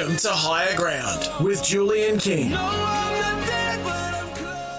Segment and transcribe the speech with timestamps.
[0.00, 2.52] Welcome to Higher Ground with Julian King.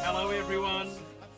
[0.04, 0.90] Hello, everyone.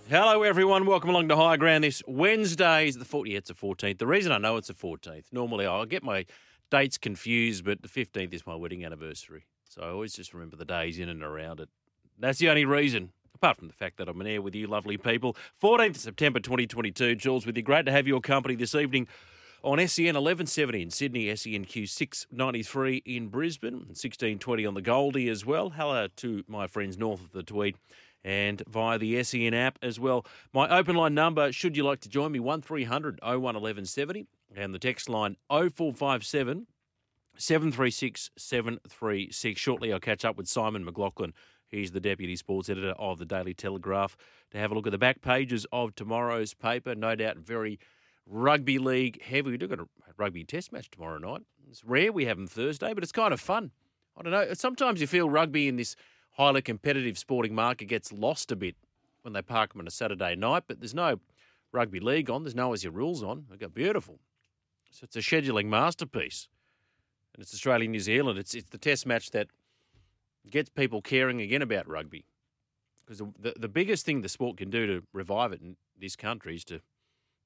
[0.10, 0.86] Hello, everyone.
[0.86, 1.84] Welcome along to Higher Ground.
[1.84, 3.28] This Wednesday is the 40th.
[3.28, 3.98] Yeah, it's the 14th.
[3.98, 6.26] The reason I know it's the 14th, normally I get my
[6.72, 9.48] dates confused, but the 15th is my wedding anniversary.
[9.68, 11.68] So I always just remember the days in and around it.
[12.18, 14.96] That's the only reason, apart from the fact that I'm in air with you lovely
[14.96, 15.36] people.
[15.62, 17.16] 14th September 2022.
[17.16, 17.64] Jules with you.
[17.64, 19.10] Great to have your company this evening
[19.64, 25.46] on SEN 1170 in Sydney, SENQ 693 in Brisbane, and 1620 on the Goldie as
[25.46, 25.70] well.
[25.70, 27.78] Hello to my friends north of the Tweed
[28.26, 30.26] and via the SEN app as well.
[30.54, 34.80] My open line number, should you like to join me, 1300 01 1170, and the
[34.80, 36.68] text line 0457
[37.38, 39.60] 736 736.
[39.60, 41.34] Shortly, I'll catch up with Simon McLaughlin.
[41.70, 44.18] He's the Deputy Sports Editor of the Daily Telegraph
[44.52, 46.94] to have a look at the back pages of tomorrow's paper.
[46.94, 47.80] No doubt very
[48.26, 49.52] rugby league heavy.
[49.52, 51.42] We've got a rugby test match tomorrow night.
[51.70, 53.72] It's rare we have them Thursday, but it's kind of fun.
[54.18, 54.54] I don't know.
[54.54, 55.96] Sometimes you feel rugby in this
[56.32, 58.76] highly competitive sporting market gets lost a bit
[59.24, 61.20] when they park them on a Saturday night, but there's no
[61.72, 62.44] rugby league on.
[62.44, 63.46] There's no Aussie rules on.
[63.50, 64.20] They go beautiful.
[64.92, 66.48] So it's a scheduling masterpiece.
[67.34, 68.38] And it's Australia New Zealand.
[68.38, 69.48] It's, it's the test match that
[70.50, 72.26] gets people caring again about rugby.
[73.04, 76.16] Because the, the, the biggest thing the sport can do to revive it in this
[76.16, 76.82] country is to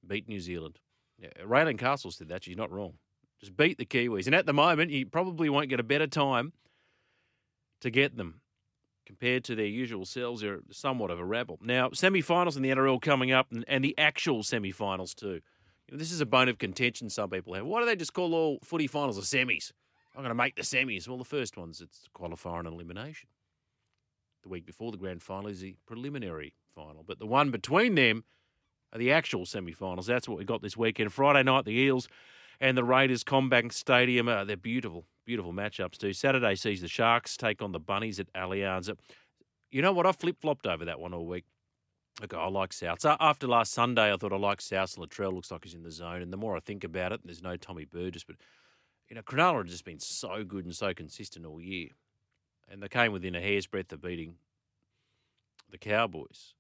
[0.06, 0.80] beat New Zealand.
[1.17, 2.44] Yeah, Raelene Castle said that.
[2.44, 2.94] She's not wrong.
[3.40, 4.26] Just beat the Kiwis.
[4.26, 6.54] And at the moment, you probably won't get a better time
[7.81, 8.42] to get them
[9.06, 10.42] compared to their usual selves.
[10.42, 11.59] They're somewhat of a rabble.
[11.62, 15.42] Now, semi finals in the NRL coming up and, and the actual semi finals too.
[15.88, 17.66] You know, this is a bone of contention some people have.
[17.66, 19.72] Why do they just call all footy finals the semis?
[20.16, 21.08] I'm going to make the semis.
[21.08, 23.30] Well, the first one's it's qualifier and elimination.
[24.44, 27.04] The week before the grand final is the preliminary final.
[27.06, 28.23] But the one between them
[28.95, 30.07] the actual semi-finals.
[30.07, 31.11] That's what we got this weekend.
[31.11, 32.07] Friday night, the Eels
[32.59, 34.27] and the Raiders, CommBank Stadium.
[34.27, 36.14] Uh, they're beautiful, beautiful matchups too.
[36.14, 38.89] Saturday sees the Sharks take on the Bunnies at Allianz.
[39.71, 40.05] You know what?
[40.05, 41.45] I flip-flopped over that one all week.
[42.23, 43.02] Okay, I like South.
[43.02, 44.95] So after last Sunday, I thought I liked South.
[44.95, 46.21] Latrell looks like he's in the zone.
[46.23, 48.37] And the more I think about it, there's no Tommy Burgess, but
[49.08, 51.89] you know, Cronulla have just been so good and so consistent all year.
[52.70, 54.36] And they came within a hair's breadth of beating
[55.70, 56.55] the Cowboys.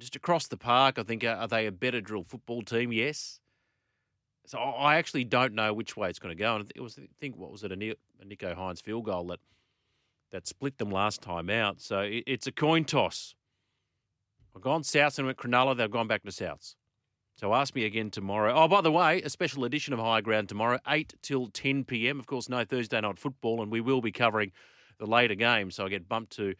[0.00, 2.92] Just across the park, I think, are they a better drill football team?
[2.92, 3.38] Yes.
[4.46, 6.56] So I actually don't know which way it's going to go.
[6.56, 9.38] And it was, I think, what was it, a Nicho Hynes field goal that
[10.30, 11.80] that split them last time out.
[11.80, 13.34] So it's a coin toss.
[14.54, 15.76] I've gone south and went Cronulla.
[15.76, 16.74] They've gone back to Souths.
[17.36, 18.52] So ask me again tomorrow.
[18.54, 22.20] Oh, by the way, a special edition of High Ground tomorrow, 8 till 10 p.m.
[22.20, 24.52] Of course, no Thursday night football, and we will be covering
[24.98, 25.70] the later game.
[25.70, 26.54] So I get bumped to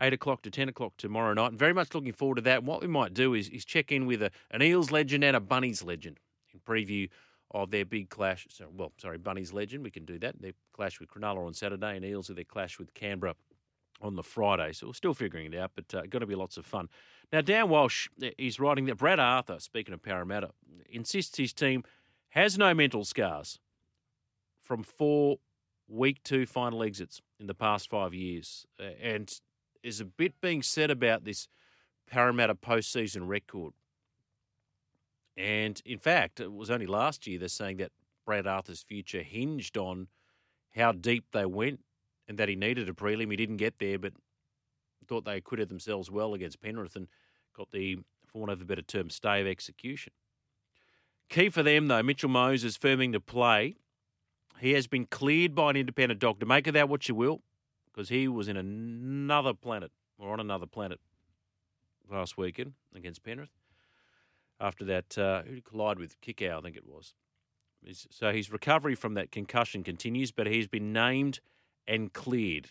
[0.00, 1.50] 8 o'clock to 10 o'clock tomorrow night.
[1.50, 2.64] And very much looking forward to that.
[2.64, 5.40] What we might do is, is check in with a, an Eels legend and a
[5.40, 6.18] Bunnies legend
[6.52, 7.08] in preview
[7.50, 8.46] of their big clash.
[8.50, 9.84] So, well, sorry, Bunnies legend.
[9.84, 10.40] We can do that.
[10.40, 13.34] Their clash with Cronulla on Saturday and Eels with their clash with Canberra
[14.00, 14.72] on the Friday.
[14.72, 16.88] So we're still figuring it out, but uh, going to be lots of fun.
[17.32, 20.50] Now, Dan Walsh is writing that Brad Arthur, speaking of Parramatta,
[20.88, 21.84] insists his team
[22.30, 23.58] has no mental scars
[24.60, 25.38] from four
[25.88, 28.66] week two final exits in the past five years.
[28.78, 29.40] Uh, and
[29.82, 31.48] there's a bit being said about this
[32.06, 33.72] Parramatta postseason record.
[35.36, 37.92] And in fact, it was only last year they're saying that
[38.26, 40.08] Brad Arthur's future hinged on
[40.74, 41.80] how deep they went
[42.28, 43.30] and that he needed a prelim.
[43.30, 44.12] He didn't get there, but
[45.10, 47.08] thought they acquitted themselves well against Penrith and
[47.56, 50.12] got the, for want of a better term, stay of execution.
[51.28, 53.74] Key for them, though, Mitchell Moses firming to play.
[54.60, 56.46] He has been cleared by an independent doctor.
[56.46, 57.42] Make of that what you will,
[57.92, 61.00] because he was in another planet, or on another planet,
[62.10, 63.50] last weekend against Penrith.
[64.60, 67.14] After that, uh, who collide with Kikau, I think it was.
[68.10, 71.40] So his recovery from that concussion continues, but he's been named
[71.88, 72.68] and cleared.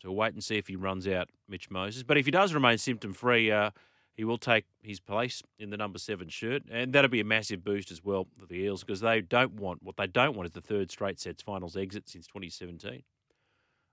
[0.00, 2.02] So we'll wait and see if he runs out Mitch Moses.
[2.02, 3.70] But if he does remain symptom free, uh,
[4.16, 7.64] he will take his place in the number seven shirt, and that'll be a massive
[7.64, 10.52] boost as well for the Eels because they don't want what they don't want is
[10.52, 13.02] the third straight sets finals exit since 2017.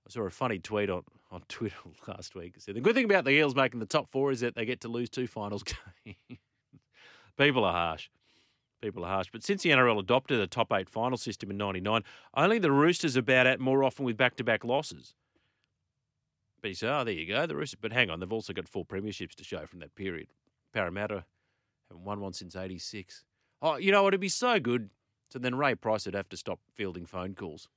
[0.08, 1.76] I saw a funny tweet on, on Twitter
[2.08, 2.54] last week.
[2.56, 4.66] It said the good thing about the Eels making the top four is that they
[4.66, 5.64] get to lose two finals
[6.06, 6.40] games.
[7.38, 8.10] People are harsh.
[8.82, 9.30] People are harsh.
[9.32, 12.04] But since the NRL adopted a top eight final system in 99,
[12.36, 15.14] only the Roosters are bad at more often with back to back losses.
[16.62, 17.80] But you say, oh, there you go, the Roosters.
[17.82, 20.28] But hang on, they've also got four premierships to show from that period.
[20.74, 21.26] Parramatta
[21.90, 23.24] haven't won one since 86.
[23.62, 24.10] Oh, you know what?
[24.14, 24.90] It'd be so good.
[25.30, 27.70] So then Ray Price would have to stop fielding phone calls.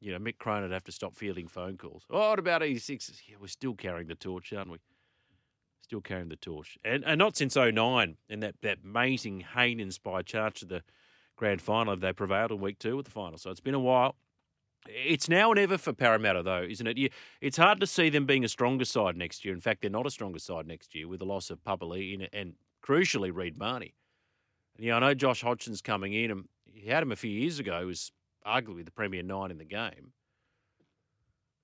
[0.00, 2.04] You know, Mick Crone would have to stop fielding phone calls.
[2.10, 3.22] Oh, what about 86?
[3.28, 4.78] Yeah, we're still carrying the torch, aren't we?
[5.82, 6.78] Still carrying the torch.
[6.84, 10.82] And, and not since 09 and that, that amazing Hayne inspired charge to the
[11.36, 11.96] grand final.
[11.96, 13.36] They prevailed in week two with the final.
[13.36, 14.16] So it's been a while.
[14.88, 16.96] It's now and ever for Parramatta, though, isn't it?
[16.96, 17.10] You,
[17.42, 19.52] it's hard to see them being a stronger side next year.
[19.52, 22.54] In fact, they're not a stronger side next year with the loss of Papali and,
[22.82, 23.94] crucially, Reed Mahoney.
[24.76, 27.58] And, yeah, I know Josh Hodgson's coming in, and he had him a few years
[27.58, 27.80] ago.
[27.80, 28.10] He was
[28.46, 30.12] arguably the premier nine in the game.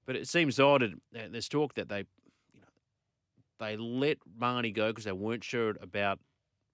[0.06, 0.82] But it seems odd.
[0.82, 2.04] And there's talk that they,
[2.52, 2.66] you know,
[3.58, 6.20] they let Mahoney go because they weren't sure about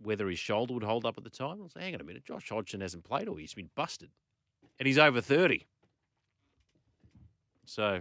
[0.02, 1.58] whether his shoulder would hold up at the time.
[1.60, 3.36] I was like, hang on a minute, Josh Hodgson hasn't played all.
[3.36, 4.10] He's been busted,
[4.78, 5.66] and he's over thirty.
[7.64, 8.00] So,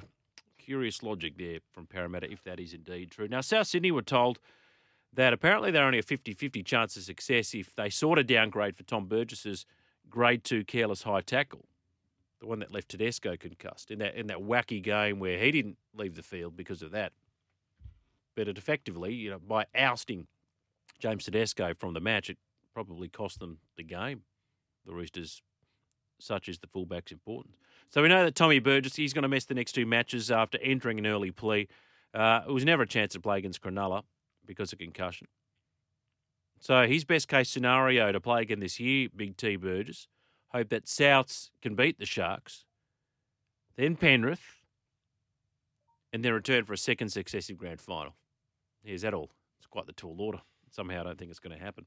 [0.57, 3.27] curious logic there from Parramatta if that is indeed true.
[3.27, 4.39] Now, South Sydney were told
[5.13, 8.75] that apparently they're only a 50 50 chance of success if they sort of downgrade
[8.75, 9.65] for Tom Burgess's
[10.09, 11.65] grade two careless high tackle,
[12.41, 15.77] the one that left Tedesco concussed in that, in that wacky game where he didn't
[15.95, 17.13] leave the field because of that.
[18.35, 20.27] But it effectively, you know, by ousting
[20.99, 22.37] James Tedesco from the match, it
[22.73, 24.23] probably cost them the game.
[24.85, 25.43] The Roosters,
[26.19, 27.55] such is the fullback's importance.
[27.89, 30.57] So we know that Tommy Burgess, he's going to miss the next two matches after
[30.59, 31.67] entering an early plea.
[32.13, 34.03] Uh, it was never a chance to play against Cronulla
[34.47, 35.27] because of concussion.
[36.59, 40.07] So his best case scenario to play again this year, Big T Burgess,
[40.53, 42.65] hope that Souths can beat the Sharks,
[43.77, 44.61] then Penrith,
[46.13, 48.15] and then return for a second successive grand final.
[48.83, 49.31] Here's that all.
[49.59, 50.41] It's quite the tall order.
[50.71, 51.85] Somehow I don't think it's going to happen.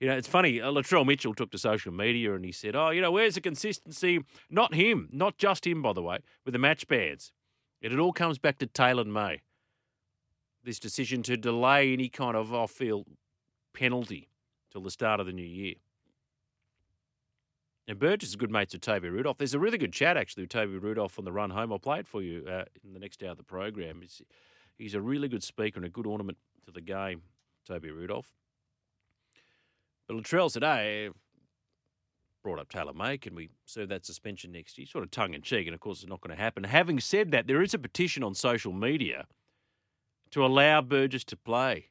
[0.00, 0.60] You know, it's funny.
[0.60, 3.40] Uh, Latrell Mitchell took to social media and he said, "Oh, you know, where's the
[3.40, 4.20] consistency?
[4.48, 7.32] Not him, not just him, by the way, with the match bands.
[7.80, 9.42] It, it all comes back to Taylan May.
[10.62, 13.06] This decision to delay any kind of off-field
[13.72, 14.28] penalty
[14.70, 15.74] till the start of the new year."
[17.88, 19.38] And Burgess is good mates with Toby Rudolf.
[19.38, 21.72] There's a really good chat actually with Toby Rudolf on the run home.
[21.72, 24.02] I'll play it for you uh, in the next hour of the program.
[24.76, 26.36] He's a really good speaker and a good ornament
[26.66, 27.22] to the game,
[27.66, 28.26] Toby Rudolf.
[30.06, 31.08] But Latrell today
[32.44, 33.16] brought up Taylan May.
[33.16, 34.86] Can we serve that suspension next year?
[34.86, 36.64] Sort of tongue in cheek, and of course, it's not going to happen.
[36.64, 39.26] Having said that, there is a petition on social media
[40.30, 41.86] to allow Burgess to play,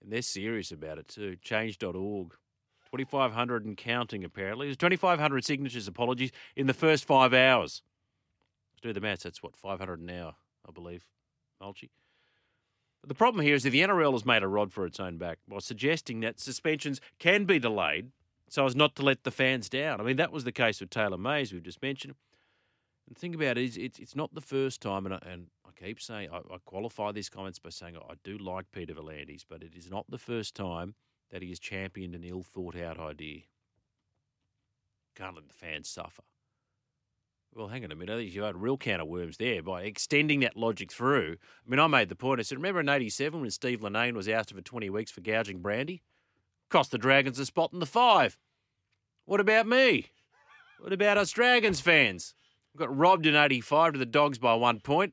[0.00, 1.34] and they're serious about it too.
[1.42, 2.34] Change.org.
[2.92, 4.66] 2,500 and counting, apparently.
[4.66, 7.82] There's 2,500 signatures, apologies, in the first five hours.
[8.72, 9.24] Let's do the maths.
[9.24, 10.34] That's what, 500 an hour,
[10.68, 11.06] I believe,
[11.60, 11.90] Mulchi.
[13.00, 15.18] But the problem here is that the NRL has made a rod for its own
[15.18, 18.12] back by suggesting that suspensions can be delayed
[18.48, 20.00] so as not to let the fans down.
[20.00, 22.14] I mean, that was the case with Taylan Mays, we've just mentioned.
[23.08, 26.00] And think about it, it's, it's not the first time, and I, and I keep
[26.00, 29.74] saying, I, I qualify these comments by saying I do like Peter V'landys, but it
[29.74, 30.94] is not the first time
[31.32, 33.40] that he has championed an ill thought out idea.
[35.16, 36.22] Can't let the fans suffer.
[37.54, 38.24] Well, hang on a minute.
[38.24, 41.36] You had a real can of worms there by extending that logic through.
[41.66, 42.40] I mean, I made the point.
[42.40, 45.60] I said, remember in 87 when Steve Linnane was ousted for 20 weeks for gouging
[45.60, 46.02] brandy?
[46.70, 48.38] Cost the Dragons a spot in the five.
[49.26, 50.06] What about me?
[50.80, 52.34] What about us Dragons fans?
[52.74, 55.12] We got robbed in 85 to the Dogs by one point.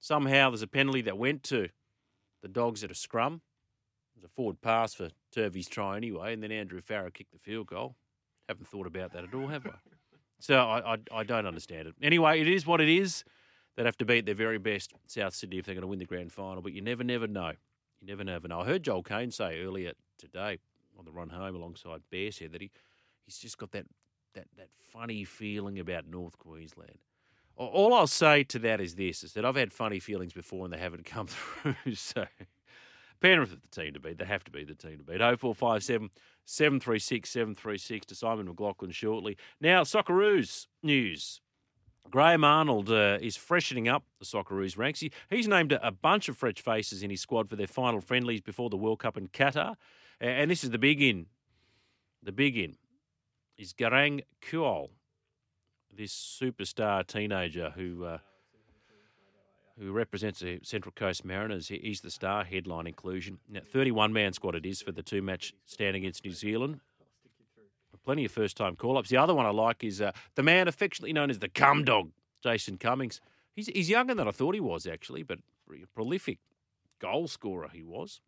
[0.00, 1.68] Somehow there's a penalty that went to
[2.42, 3.42] the Dogs at a scrum.
[4.20, 7.68] Was a forward pass for Turvey's try anyway, and then Andrew Farrar kicked the field
[7.68, 7.96] goal.
[8.48, 9.70] Haven't thought about that at all, have I?
[10.42, 11.94] So I, I, I don't understand it.
[12.00, 13.24] Anyway, it is what it is.
[13.76, 15.98] They'd have to be at their very best, South Sydney, if they're going to win
[15.98, 16.62] the grand final.
[16.62, 17.52] But you never, never know.
[18.00, 18.60] You never, never know.
[18.60, 20.58] I heard Joel Caine say earlier today
[20.98, 22.70] on the run home alongside Bear said that he,
[23.26, 23.84] he's just got that,
[24.32, 27.00] that, that funny feeling about North Queensland.
[27.56, 30.72] All I'll say to that is this: is that I've had funny feelings before and
[30.72, 31.94] they haven't come through.
[31.94, 32.24] so
[33.20, 34.18] Penrith are the team to beat.
[34.18, 35.18] They have to be the team to beat.
[35.18, 36.10] 0457
[36.44, 39.36] 736 736 to Simon McLaughlin shortly.
[39.60, 41.40] Now, Socceroos news.
[42.10, 45.00] Graham Arnold uh, is freshening up the Socceroos ranks.
[45.00, 48.40] He, he's named a, bunch of fresh faces in his squad for their final friendlies
[48.40, 49.76] before the World Cup in Qatar.
[50.20, 51.26] And this is the big in.
[52.22, 52.76] The big in
[53.56, 54.88] is Garang Kuol,
[55.94, 58.18] this superstar teenager who uh,
[59.80, 61.68] who represents the Central Coast Mariners.
[61.68, 63.38] He's the star headline inclusion.
[63.48, 66.80] Now, 31 man squad it is for the two match stand against New Zealand.
[68.04, 69.10] Plenty of first time call ups.
[69.10, 72.10] The other one I like is uh, the man affectionately known as the Cum Dog,
[72.42, 73.20] Jason Cummings.
[73.54, 75.38] He's, he's younger than I thought he was, actually, but
[75.94, 76.38] prolific
[76.98, 78.20] goal scorer he was.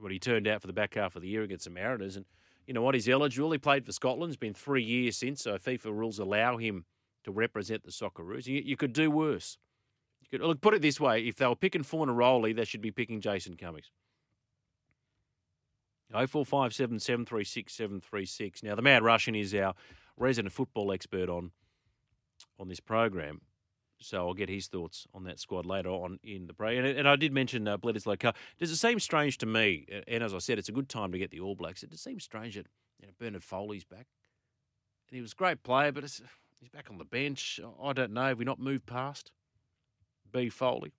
[0.00, 2.16] But he turned out for the back half of the year against the Mariners.
[2.16, 2.24] And
[2.66, 2.94] you know what?
[2.94, 3.52] He's eligible.
[3.52, 4.32] He played for Scotland.
[4.32, 6.86] It's been three years since, so FIFA rules allow him
[7.22, 8.46] to represent the Socceroos.
[8.46, 9.58] You, you could do worse.
[10.30, 13.20] Could, look, put it this way: if they were picking Fornaroli, they should be picking
[13.20, 13.90] Jason Cummings.
[16.12, 18.62] Oh four five seven seven three six seven three six.
[18.62, 19.74] Now the Mad Russian is our
[20.16, 21.52] resident football expert on
[22.58, 23.40] on this program,
[23.98, 26.78] so I'll get his thoughts on that squad later on in the break.
[26.78, 28.36] And, and I did mention uh, Bledisloe Cup.
[28.58, 29.86] Does it seem strange to me?
[30.08, 31.82] And as I said, it's a good time to get the All Blacks.
[31.82, 32.66] It seems strange that
[33.00, 34.06] you know, Bernard Foley's back,
[35.08, 36.04] and he was a great player, but
[36.60, 37.58] He's back on the bench.
[37.82, 38.26] I don't know.
[38.26, 39.32] Have we not moved past
[40.32, 40.92] B Foley?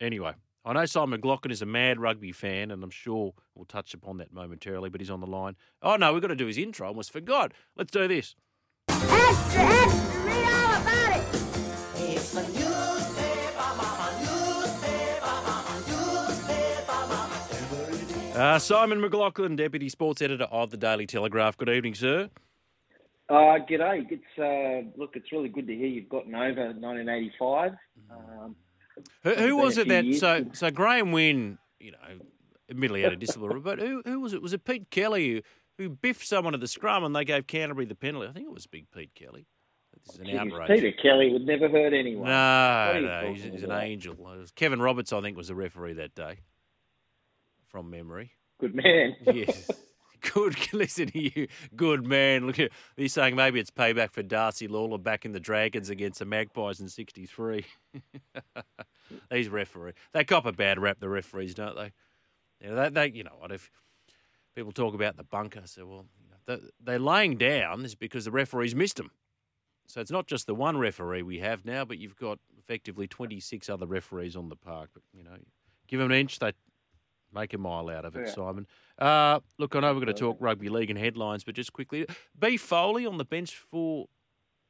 [0.00, 0.32] Anyway,
[0.64, 4.18] I know Simon McLaughlin is a mad rugby fan, and I'm sure we'll touch upon
[4.18, 5.56] that momentarily, but he's on the line.
[5.80, 6.86] Oh, no, we've got to do his intro.
[6.86, 7.52] I almost forgot.
[7.76, 8.34] Let's do this.
[8.88, 11.24] Extra, extra, read all about it.
[11.96, 18.38] It's the newspaper, mama, newspaper, mama, newspaper, mama.
[18.38, 21.56] Uh, Simon McLaughlin, Deputy Sports Editor of the Daily Telegraph.
[21.56, 22.28] Good evening, sir.
[23.28, 24.06] Uh, g'day.
[24.10, 27.72] It's uh, look, it's really good to hear you've gotten over 1985.
[28.10, 28.56] Um,
[29.24, 30.04] Who, who was it that?
[30.04, 32.24] years So, so Graeme Wynn, you know,
[32.70, 34.42] admittedly had a disciplinary, but who, who was it?
[34.42, 35.42] Was it Pete Kelly who,
[35.78, 38.28] who biffed someone at the scrum and they gave Canterbury the penalty?
[38.28, 39.46] I think it was Big Pete Kelly.
[40.04, 40.68] This is an geez, outrage.
[40.68, 42.28] Peter Kelly would never hurt anyone.
[42.28, 44.16] No, no, he's, he's an angel.
[44.54, 46.40] Kevin Roberts, I think, was the referee that day,
[47.68, 48.32] from memory.
[48.60, 49.16] Good man.
[49.32, 49.70] Yes.
[50.32, 51.48] Good, listen to you.
[51.74, 52.46] Good man.
[52.46, 56.18] Look at he's saying maybe it's payback for Darcy Lawler back in the Dragons against
[56.18, 57.64] the Magpies in '63.
[59.30, 60.98] These referee, they cop a bad rap.
[61.00, 61.92] The referees, don't they?
[62.60, 63.52] You know, they, they, you know what?
[63.52, 63.70] If
[64.54, 68.24] people talk about the bunker, so well, you know, they, they're laying down is because
[68.24, 69.10] the referees missed them.
[69.86, 73.68] So it's not just the one referee we have now, but you've got effectively 26
[73.68, 74.90] other referees on the park.
[74.92, 75.36] But you know,
[75.86, 76.52] give them an inch, they
[77.34, 78.26] make a mile out of it.
[78.28, 78.32] Yeah.
[78.34, 78.66] Simon,
[78.98, 82.06] uh, look, I know we're going to talk rugby league and headlines, but just quickly,
[82.38, 84.06] B Foley on the bench for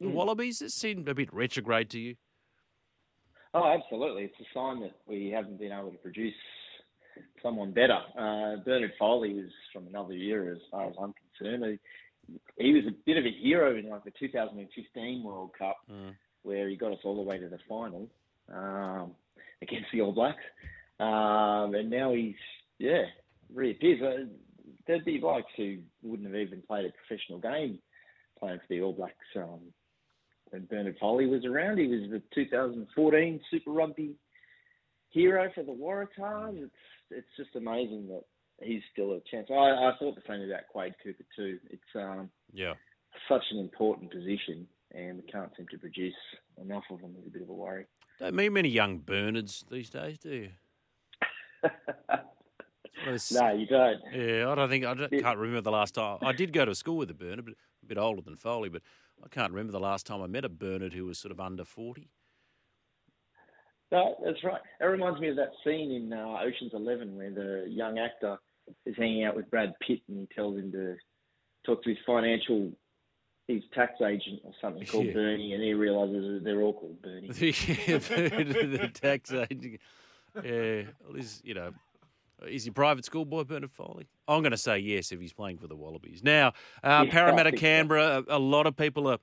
[0.01, 0.15] the Hmm.
[0.15, 0.61] Wallabies.
[0.63, 2.17] It seemed a bit retrograde to you.
[3.55, 4.25] Oh, absolutely.
[4.25, 6.35] It's a sign that we haven't been able to produce
[7.43, 7.99] someone better.
[8.19, 11.79] Uh, Bernard Foley is from another era, as far as I'm concerned.
[12.59, 16.15] He, he was a bit of a hero in like the 2015 World Cup, Mm.
[16.43, 18.09] where he got us all the way to the final
[18.53, 19.13] um,
[19.63, 20.43] against the All Blacks,
[21.01, 22.35] um, and now he's
[22.79, 23.05] yeah
[23.53, 24.01] reappears.
[24.03, 24.25] Uh,
[24.87, 27.79] there'd be blokes who wouldn't have even played a professional game
[28.39, 29.15] playing for the All Blacks.
[29.37, 29.61] Um,
[30.51, 34.15] when Bernard Foley was around, he was the 2014 Super Rugby
[35.11, 36.63] hero for the Waratahs.
[36.63, 36.73] It's
[37.11, 38.23] it's just amazing that
[38.63, 39.49] he's still a chance.
[39.51, 41.59] I, I thought the same about Quade Cooper too.
[41.71, 42.75] It's um, Yeah.
[43.29, 46.15] such an important position, and we can't seem to produce
[46.61, 47.15] enough of them.
[47.19, 47.87] It's a bit of a worry.
[48.19, 50.51] Don't meet many young Bernards these days, do you?
[53.33, 54.01] No, you don't.
[54.13, 56.75] Yeah, I don't think I don't, can't remember the last time I did go to
[56.75, 58.69] school with a Bernard, but a bit older than Foley.
[58.69, 58.83] But
[59.25, 61.65] I can't remember the last time I met a Bernard who was sort of under
[61.65, 62.11] forty.
[63.93, 64.61] No, that's right.
[64.81, 68.39] It reminds me of that scene in uh, Ocean's Eleven where the young actor
[68.85, 70.97] is hanging out with Brad Pitt and he tells him to
[71.65, 72.73] talk to his financial,
[73.47, 75.13] his tax agent or something called Yeah.
[75.13, 77.29] Bernie, and he realizes that they're all called Bernie.
[77.31, 79.81] the, the tax agent.
[80.45, 81.73] Yeah, well, is you know,
[82.47, 84.07] is he private school boy Bernard Foley?
[84.29, 86.23] I'm going to say yes if he's playing for the Wallabies.
[86.23, 86.49] Now,
[86.83, 87.67] uh, Yeah, Parramatta, I think so.
[87.67, 88.25] Canberra.
[88.29, 89.19] A, a lot of people are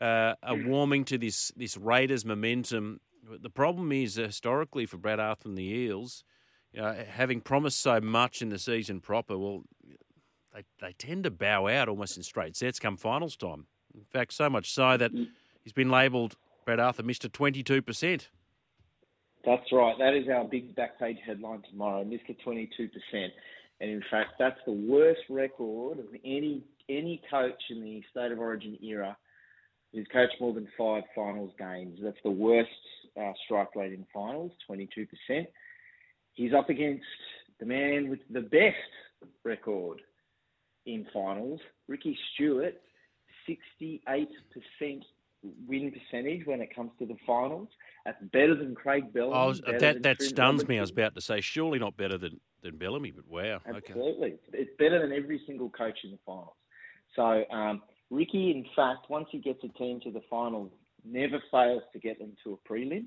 [0.00, 3.00] uh, are warming to this this Raiders momentum.
[3.28, 6.24] But the problem is uh, historically for Brad Arthur and the Eels,
[6.72, 9.62] you know, having promised so much in the season proper, well,
[10.52, 13.66] they they tend to bow out almost in straight sets come finals time.
[13.94, 15.10] In fact, so much so that
[15.62, 18.30] he's been labelled Brad Arthur Mister Twenty Two Percent.
[19.46, 19.94] That's right.
[19.98, 22.04] That is our big backpage headline tomorrow.
[22.04, 22.34] Mr.
[22.42, 23.32] Twenty Two Percent,
[23.80, 28.38] and in fact, that's the worst record of any any coach in the state of
[28.38, 29.16] origin era
[29.92, 31.98] who's coached more than five finals games.
[32.02, 32.70] That's the worst
[33.20, 35.48] uh, strike rate in finals, twenty two percent.
[36.32, 37.04] He's up against
[37.60, 40.00] the man with the best record
[40.86, 42.74] in finals, Ricky Stewart,
[43.46, 45.04] sixty eight percent
[45.68, 47.68] win percentage when it comes to the finals.
[48.04, 49.32] That's better than Craig Bellamy.
[49.32, 50.78] Was, that that stuns me.
[50.78, 53.60] I was about to say, surely not better than, than Bellamy, but wow.
[53.66, 53.78] Okay.
[53.88, 54.34] Absolutely.
[54.52, 56.54] It's better than every single coach in the finals.
[57.16, 60.70] So, um, Ricky, in fact, once he gets a team to the finals,
[61.04, 63.06] never fails to get them to a prelim.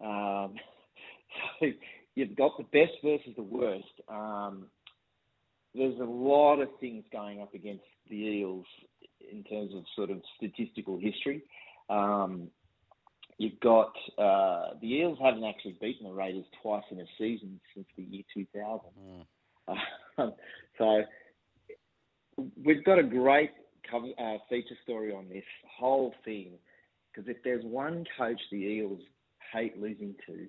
[0.00, 0.54] Um,
[1.60, 1.66] so,
[2.16, 3.84] you've got the best versus the worst.
[4.08, 4.66] Um,
[5.74, 8.66] there's a lot of things going up against the Eels
[9.30, 11.42] in terms of sort of statistical history.
[11.88, 12.48] Um,
[13.40, 17.86] you've got uh, the Eels haven't actually beaten the Raiders twice in a season since
[17.96, 18.80] the year 2000.
[19.00, 19.24] Mm.
[20.18, 20.34] Um,
[20.76, 21.02] so
[22.62, 23.52] we've got a great
[23.88, 25.44] cover, uh, feature story on this
[25.78, 26.58] whole thing
[27.10, 29.00] because if there's one coach the Eels
[29.52, 30.46] hate losing to,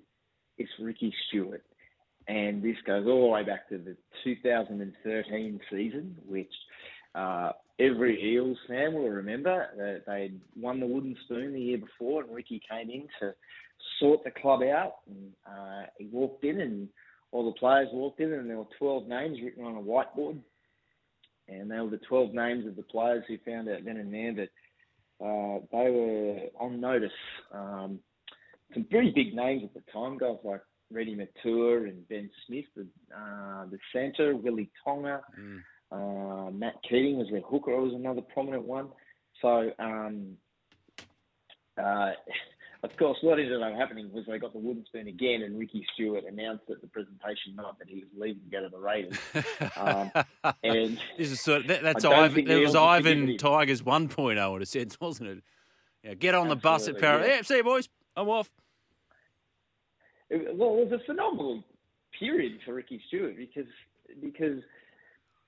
[0.58, 1.62] it's Ricky Stewart.
[2.26, 6.52] And this goes all the way back to the 2013 season, which
[7.14, 9.68] uh, every Eels fan will remember.
[9.76, 13.34] That they won the wooden spoon the year before, and Ricky came in to
[13.98, 14.96] sort the club out.
[15.08, 16.88] And uh, he walked in, and
[17.30, 20.38] all the players walked in, and there were 12 names written on a whiteboard.
[21.48, 24.34] And they were the 12 names of the players who found out then and there
[24.34, 27.10] that uh, they were on notice.
[27.52, 28.00] Um,
[28.72, 32.86] some pretty big names at the time, guys like Reni Maitua and Ben Smith, the,
[33.14, 35.60] uh, the centre, Willie Tonga, Mm.
[35.92, 38.88] Uh, Matt Keating was their hooker, was another prominent one.
[39.40, 40.36] So, um,
[41.78, 42.12] uh,
[42.82, 45.86] of course, what ended up happening was they got the wooden spoon again, and Ricky
[45.94, 49.18] Stewart announced at the presentation night that he was leaving to go to the Raiders.
[49.76, 50.10] Um,
[50.64, 52.46] and this is sort of, that, that's Ivan.
[52.46, 53.36] That was Ivan.
[53.36, 55.42] Tigers 1.0 in a sense, wasn't it?
[56.02, 57.26] Yeah, get on the bus at Absolutely, Para.
[57.26, 57.34] yeah.
[57.36, 57.88] Yeah, see you boys.
[58.16, 58.50] I'm off.
[60.30, 61.62] it, well, it was a phenomenal
[62.18, 63.66] period for Ricky Stewart because
[64.20, 64.62] because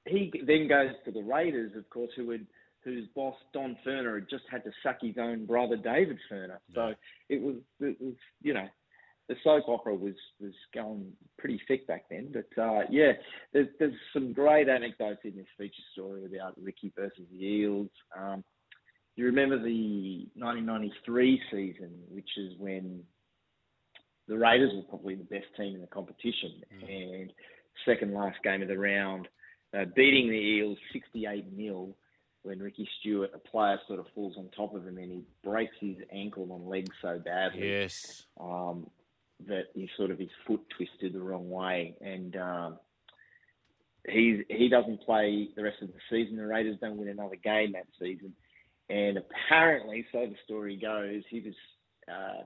[0.06, 2.46] he then goes to the Raiders, of course, who would
[2.84, 6.58] whose boss Don Furner had just had to sack his own brother David Furner.
[6.74, 6.94] So
[7.28, 8.68] it was it was you know
[9.28, 12.32] the soap opera was was going pretty thick back then.
[12.32, 13.12] But uh, yeah,
[13.52, 17.90] there's there's some great anecdotes in this feature story about Ricky versus the Eels.
[18.16, 18.44] Um,
[19.16, 23.02] you remember the 1993 season, which is when
[24.26, 27.32] the Raiders were probably the best team in the competition, and
[27.86, 29.28] second last game of the round,
[29.76, 31.94] uh, beating the Eels 68 0
[32.42, 35.74] when Ricky Stewart, a player, sort of falls on top of him and he breaks
[35.80, 38.24] his ankle and leg so badly Yes.
[38.38, 38.88] um,
[39.46, 42.78] that he sort of his foot twisted the wrong way, and um,
[44.08, 46.36] he he doesn't play the rest of the season.
[46.36, 48.34] The Raiders don't win another game that season,
[48.90, 51.54] and apparently, so the story goes, he was
[52.08, 52.44] uh,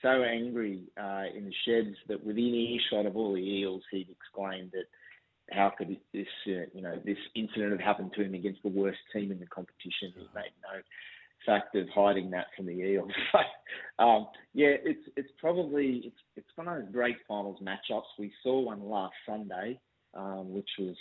[0.00, 4.70] so angry uh, in the sheds that within earshot of all the Eels, he'd exclaimed
[4.72, 4.84] that
[5.50, 8.98] how could this uh, you know this incident have happened to him against the worst
[9.12, 10.12] team in the competition?
[10.14, 10.80] He made no
[11.46, 13.10] fact of hiding that from the Eels.
[13.32, 18.02] So, um, yeah, it's it's probably it's it's one of those great finals matchups.
[18.18, 19.80] We saw one last Sunday,
[20.14, 20.96] um, which was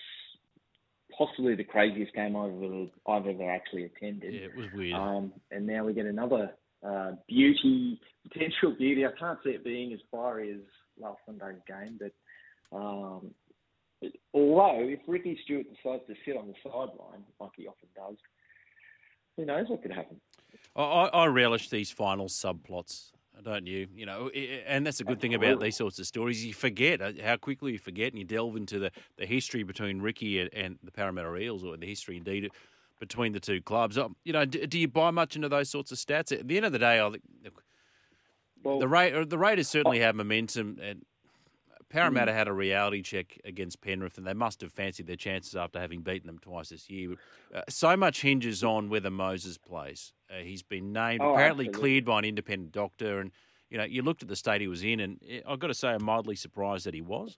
[1.17, 4.33] possibly the craziest game I've ever, I've ever actually attended.
[4.33, 4.93] Yeah, it was weird.
[4.93, 6.51] Um, and now we get another
[6.85, 9.05] uh, beauty, potential beauty.
[9.05, 10.61] I can't see it being as fiery as
[10.99, 13.31] last Sunday's game, but um,
[14.33, 18.17] although if Ricky Stewart decides to sit on the sideline like he often does,
[19.35, 20.19] who knows what could happen?
[20.75, 23.11] I, I relish these final subplots,
[23.43, 23.87] don't you?
[23.93, 26.45] You know, and that's a good thing about these sorts of stories.
[26.45, 30.01] You forget uh, how quickly you forget, and you delve into the, the history between
[30.01, 32.49] Ricky and, and the Parramatta Eels, or the history indeed
[32.99, 33.97] between the two clubs.
[33.97, 36.31] Um, you know, do, do you buy much into those sorts of stats?
[36.31, 37.23] At the end of the day, I think
[38.63, 41.03] Well, the Ra- the Raiders certainly have momentum, and
[41.89, 45.79] Parramatta had a reality check against Penrith, and they must have fancied their chances after
[45.79, 47.15] having beaten them twice this year.
[47.53, 50.11] Uh, so much hinges on whether Moses plays.
[50.29, 51.79] Uh, he's been named, Oh, apparently absolutely.
[51.79, 53.31] cleared by an independent doctor, and
[53.69, 55.73] you know you looked at the state he was in, and eh, I've got to
[55.73, 57.37] say I'm mildly surprised that he was.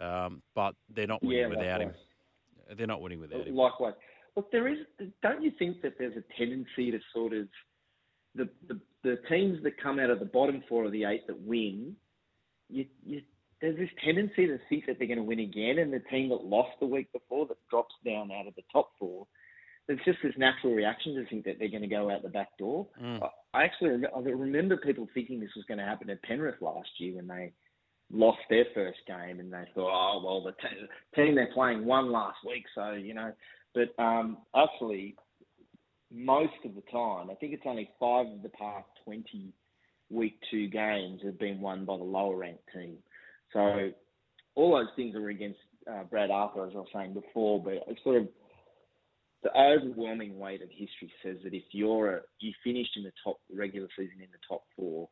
[0.00, 1.88] Um, but they're not winning yeah, without him.
[1.88, 2.76] likewise.
[2.76, 3.54] They're not winning without him.
[3.54, 3.94] Likewise.
[4.36, 4.78] Look, there is.
[5.22, 7.48] Don't you think that there's a tendency to sort of
[8.34, 11.40] the the, the teams that come out of the bottom four of the eight that
[11.40, 11.96] win,
[12.68, 13.22] you, you
[13.60, 16.44] there's this tendency to think that they're going to win again, and the team that
[16.44, 19.26] lost the week before that drops down out of the top four,
[19.86, 22.56] there's just this natural reaction to think that they're going to go out the back
[22.58, 22.86] door.
[23.02, 23.20] Mm.
[23.52, 27.16] I actually I remember people thinking this was going to happen at Penrith last year
[27.16, 27.52] when they
[28.12, 32.12] lost their first game and they thought, oh well, the te- team they're playing won
[32.12, 33.32] last week, so you know.
[33.74, 35.16] But um, actually,
[36.12, 39.52] most of the time, I think it's only five of the past twenty
[40.08, 42.98] week two games have been won by the lower ranked team.
[43.52, 43.90] So
[44.54, 45.58] all those things are against
[45.90, 48.28] uh, Brad Arthur, as I was saying before, but it's sort of
[49.42, 53.40] the overwhelming weight of history says that if you're a, you finished in the top
[53.52, 55.08] regular season in the top four,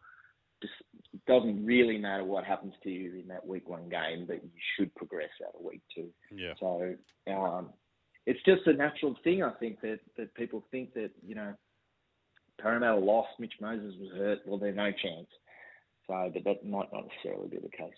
[0.61, 0.75] just
[1.15, 4.51] it doesn't really matter what happens to you in that week one game, but you
[4.77, 6.09] should progress out of week two.
[6.35, 6.53] Yeah.
[6.61, 6.95] So
[7.33, 7.71] um,
[8.27, 11.55] it's just a natural thing, I think, that, that people think that, you know,
[12.61, 15.29] Parramatta lost, Mitch Moses was hurt, well, there's no chance.
[16.07, 17.95] So, but that might not necessarily be the case.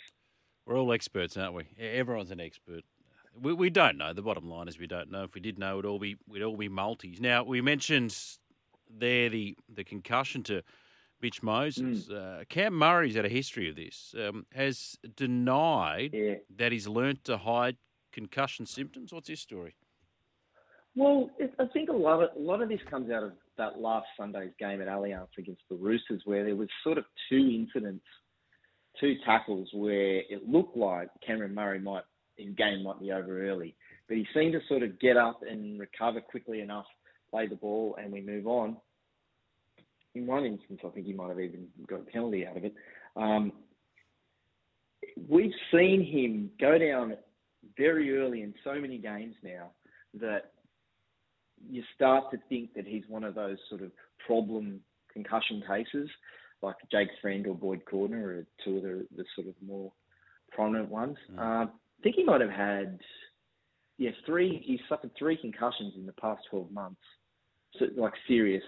[0.66, 1.64] We're all experts, aren't we?
[1.78, 2.84] Everyone's an expert.
[3.40, 4.12] We, we don't know.
[4.12, 5.24] The bottom line is we don't know.
[5.24, 7.20] If we did know, we'd all be we'd all be multis.
[7.20, 8.16] Now we mentioned
[8.92, 10.62] there the the concussion to
[11.22, 12.08] Mitch Moses.
[12.10, 14.14] Uh, Cam Murray's had a history of this.
[14.18, 16.34] Um, has denied Yeah.
[16.56, 17.76] that he's learnt to hide
[18.12, 19.12] concussion symptoms.
[19.12, 19.74] What's his story?
[20.96, 23.78] Well, it, I think a lot of a lot of this comes out of that
[23.78, 28.04] last Sunday's game at Allianz against the Roosters, where there was sort of two incidents,
[29.00, 32.04] two tackles where it looked like Cameron Murray might
[32.38, 33.74] in game might be over early,
[34.08, 36.86] but he seemed to sort of get up and recover quickly enough,
[37.30, 38.76] play the ball, and we move on.
[40.14, 42.74] In one instance, I think he might have even got a penalty out of it.
[43.16, 43.52] Um,
[45.28, 47.14] we've seen him go down
[47.76, 49.70] very early in so many games now
[50.14, 50.52] that
[51.68, 53.92] you start to think that he's one of those sort of
[54.26, 54.80] problem
[55.12, 56.08] concussion cases,
[56.62, 59.92] like Jake Friend or Boyd Cordner are two of the, the sort of more
[60.50, 61.16] prominent ones.
[61.38, 61.66] Uh, I
[62.02, 62.98] think he might have had,
[63.98, 64.62] yeah, three.
[64.64, 67.00] He suffered three concussions in the past 12 months,
[67.78, 68.62] so, like serious,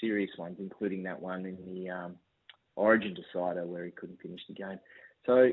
[0.00, 2.16] serious ones, including that one in the um,
[2.76, 4.78] Origin decider where he couldn't finish the game.
[5.26, 5.50] So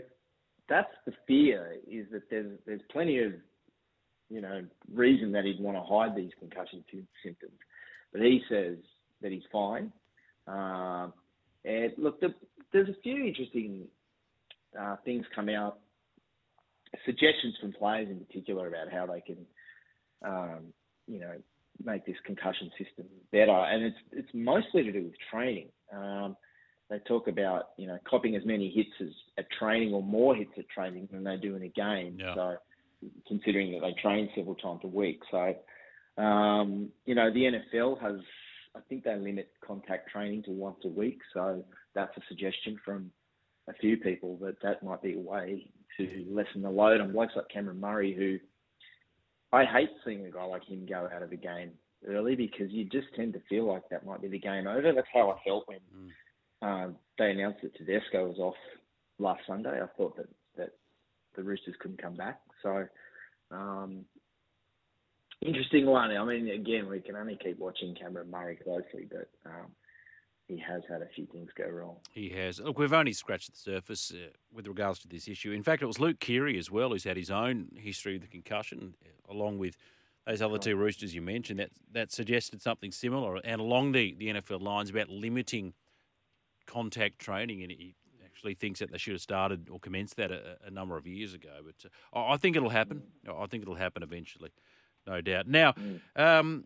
[0.70, 3.34] that's the fear is that there's there's plenty of
[4.30, 6.84] you know reason that he'd want to hide these concussion
[7.24, 7.60] symptoms,
[8.12, 8.78] but he says
[9.22, 9.92] that he's fine.
[10.48, 11.14] Um,
[11.66, 12.34] and look, the,
[12.72, 13.88] there's a few interesting
[14.80, 15.80] uh, things come out,
[17.06, 19.38] suggestions from players in particular about how they can,
[20.26, 20.60] um,
[21.08, 21.34] you know,
[21.84, 25.68] make this concussion system better, and it's it's mostly to do with training.
[25.94, 26.38] Um,
[26.90, 30.52] they talk about you know copying as many hits as at training or more hits
[30.58, 32.18] at training than they do in a game.
[32.20, 32.36] Yeah.
[32.36, 32.56] So
[33.28, 38.20] considering that they train several times a week, so um, you know the NFL has
[38.76, 41.20] I think they limit contact training to once a week.
[41.34, 43.12] So that's a suggestion from
[43.68, 47.34] a few people that that might be a way to lessen the load on blokes
[47.36, 48.38] like Cameron Murray, who
[49.56, 51.72] I hate seeing a guy like him go out of the game
[52.08, 54.92] early because you just tend to feel like that might be the game over.
[54.94, 55.80] That's how I felt when
[56.62, 58.56] um, they announced that Tedesco was off
[59.20, 59.82] last Sunday.
[59.82, 60.72] I thought that, that
[61.36, 62.40] the Roosters couldn't come back.
[62.62, 62.86] So,
[63.52, 64.06] um,
[65.42, 66.12] interesting one.
[66.12, 69.72] I mean, again, we can only keep watching Cameron Murray closely, but um,
[70.48, 71.96] he has had a few things go wrong.
[72.12, 72.60] He has.
[72.60, 75.52] Look, we've only scratched the surface uh, with regards to this issue.
[75.52, 78.28] In fact, it was Luke Keary as well who's had his own history of the
[78.28, 79.76] concussion, uh, along with
[80.28, 81.60] those other two Roosters you mentioned.
[81.60, 85.74] That that suggested something similar, and along the, the NFL lines about limiting
[86.68, 90.58] contact training, and he actually thinks that they should have started or commenced that a,
[90.66, 91.62] a number of years ago.
[91.66, 93.02] But uh, I I think it'll happen.
[93.28, 94.52] I think it'll happen eventually,
[95.08, 95.48] no doubt.
[95.48, 95.74] Now,
[96.16, 96.66] um,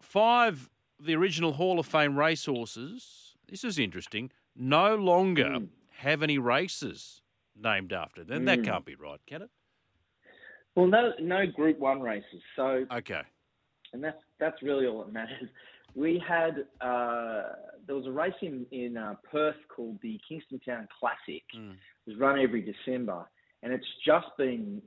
[0.00, 3.34] five the original Hall of Fame racehorses.
[3.48, 4.30] This is interesting.
[4.54, 5.60] No longer
[5.98, 7.22] have any races
[7.56, 8.44] named after them.
[8.44, 9.50] That can't be right, can it?
[10.76, 12.42] Well, no, no Group One races.
[12.56, 13.22] So Okay.
[13.92, 15.48] and that's that's really all that matters.
[15.94, 17.42] We had uh,
[17.86, 21.42] there was a race in in uh, Perth called the Kingston Town Classic.
[21.56, 21.72] Mm.
[21.72, 23.28] It was run every December,
[23.62, 24.80] and it's just been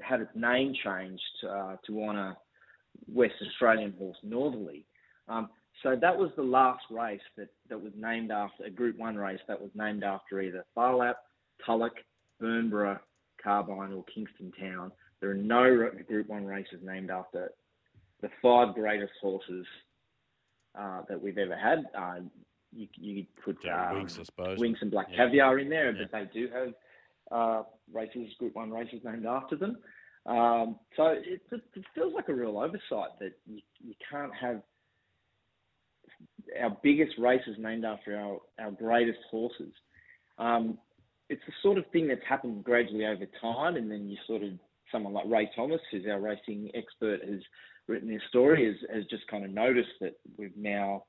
[0.00, 2.36] had its name changed uh, to honour
[3.06, 4.84] West Australian horse Northerly.
[5.28, 5.48] Um,
[5.82, 9.40] so that was the last race that, that was named after a Group One race
[9.46, 11.18] that was named after either Phar Lap,
[11.64, 11.94] Tulloch,
[12.42, 12.98] Bernborough,
[13.42, 14.90] Carbine, or Kingston Town.
[15.20, 17.52] There are no Group One races named after
[18.20, 19.66] the five greatest horses
[20.78, 21.84] uh, that we've ever had.
[21.96, 22.20] Uh,
[22.72, 24.58] you, you could put Yeah, um, Winks, I suppose.
[24.58, 25.26] Winks and Black Yeah.
[25.26, 26.04] Caviar in there, Yeah.
[26.10, 26.74] but they do have
[27.30, 29.78] uh, races, Group One races named after them.
[30.26, 34.60] Um, so it, it, feels like a real oversight that you, you can't have
[36.60, 39.72] our biggest races named after our, our greatest horses.
[40.38, 40.78] Um,
[41.28, 44.50] it's the sort of thing that's happened gradually over time, and then you sort of
[44.90, 47.40] someone like Ray Thomas, who's our racing expert, has
[47.86, 51.04] written this story, has, has just kind of noticed that we've now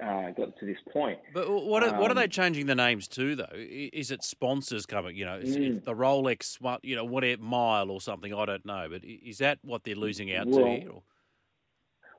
[0.00, 1.18] uh, got to this point.
[1.34, 3.46] But what are, what are they Um, changing the names to, though?
[3.54, 5.16] Is it sponsors coming?
[5.16, 5.84] You know, is Mm.
[5.84, 8.32] the Rolex, what- you know, whatever mile or something?
[8.34, 8.88] I don't know.
[8.90, 10.90] But is that what they're losing out to Well, here?
[10.90, 11.02] Or?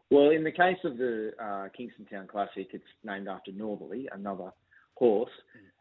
[0.09, 4.51] Well, in the case of the uh, Kingston Town Classic, it's named after Northerly, another
[4.95, 5.31] horse.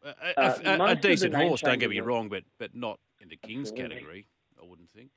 [0.05, 2.99] A, a- Uh, a- a the decent horse, don't get me wrong, but but not
[3.21, 3.97] in the Kings Absolutely.
[3.97, 4.27] category.
[4.61, 5.11] I wouldn't think.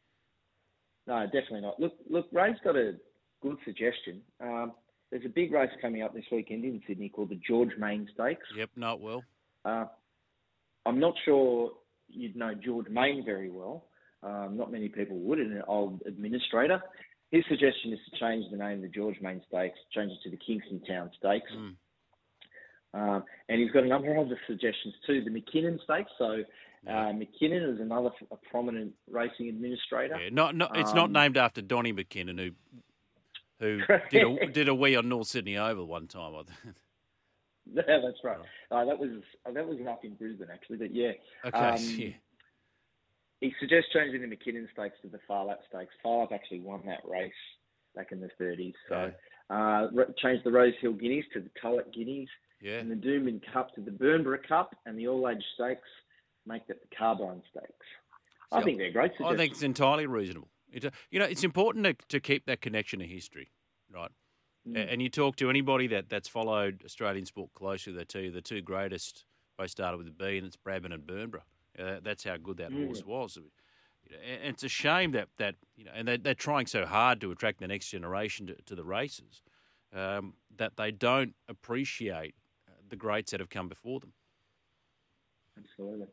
[1.07, 1.79] No, definitely not.
[1.79, 2.99] Look, look, Ray's got a
[3.41, 4.21] good suggestion.
[4.39, 4.73] Um,
[5.11, 8.45] there's a big race coming up this weekend in Sydney called the George Main Stakes.
[8.55, 9.23] Yep, no, well,
[9.65, 9.85] Uh,
[10.85, 11.71] I'm not sure
[12.07, 13.85] you'd know George Main very well.
[14.23, 16.81] Um, not many people would, an old administrator.
[17.31, 20.29] His suggestion is to change the name of the George Main Stakes, change it to
[20.31, 21.51] the Kingston Town Stakes.
[21.55, 21.75] Mm.
[22.93, 25.23] Um, and he's got a number of other suggestions too.
[25.23, 26.11] The McKinnon Stakes.
[26.17, 26.43] So
[26.87, 30.19] uh, McKinnon is another a prominent racing administrator.
[30.19, 32.51] yeah, not, not it's not Um, named after Donny McKinnon, who
[33.59, 36.33] who did a did a wee on North Sydney Oval one time.
[37.71, 38.39] Yeah, that's right.
[38.71, 41.11] Uh, that was uh, that was up in Brisbane actually, but yeah.
[41.45, 42.09] Okay, Um, yeah.
[43.41, 45.93] He suggests changing the McKinnon Stakes to the Phar Lap Stakes.
[46.01, 47.31] Phar Lap actually won that race
[47.95, 48.73] back in the 30s.
[48.89, 49.11] So
[49.49, 52.27] uh, re- change the Rose Hill Guineas to the Tulloch Guineas,
[52.59, 52.79] yeah.
[52.79, 55.87] and the Doomben Cup to the Bernborough Cup, and the All Age Stakes
[56.47, 57.85] make that the Carbine Stakes.
[58.51, 60.49] I think they're great I think it's entirely reasonable.
[60.71, 63.51] You know, it's important to, to keep that connection to history,
[63.93, 64.11] right?
[64.67, 64.93] Mm.
[64.93, 68.41] And you talk to anybody that, that's followed Australian sport closely, they tell you the
[68.41, 69.25] two greatest
[69.57, 71.43] both started with a B, and it's Brabham and Bernborough.
[71.77, 72.85] Uh, that's how good that Mm.
[72.85, 73.35] horse was.
[73.35, 73.43] You
[74.11, 77.19] know, and it's a shame that that you know, and they, they're trying so hard
[77.21, 79.41] to attract the next generation to, to the races
[79.93, 82.35] um, that they don't appreciate
[82.67, 84.13] uh, the greats that have come before them.
[85.57, 86.07] Absolutely.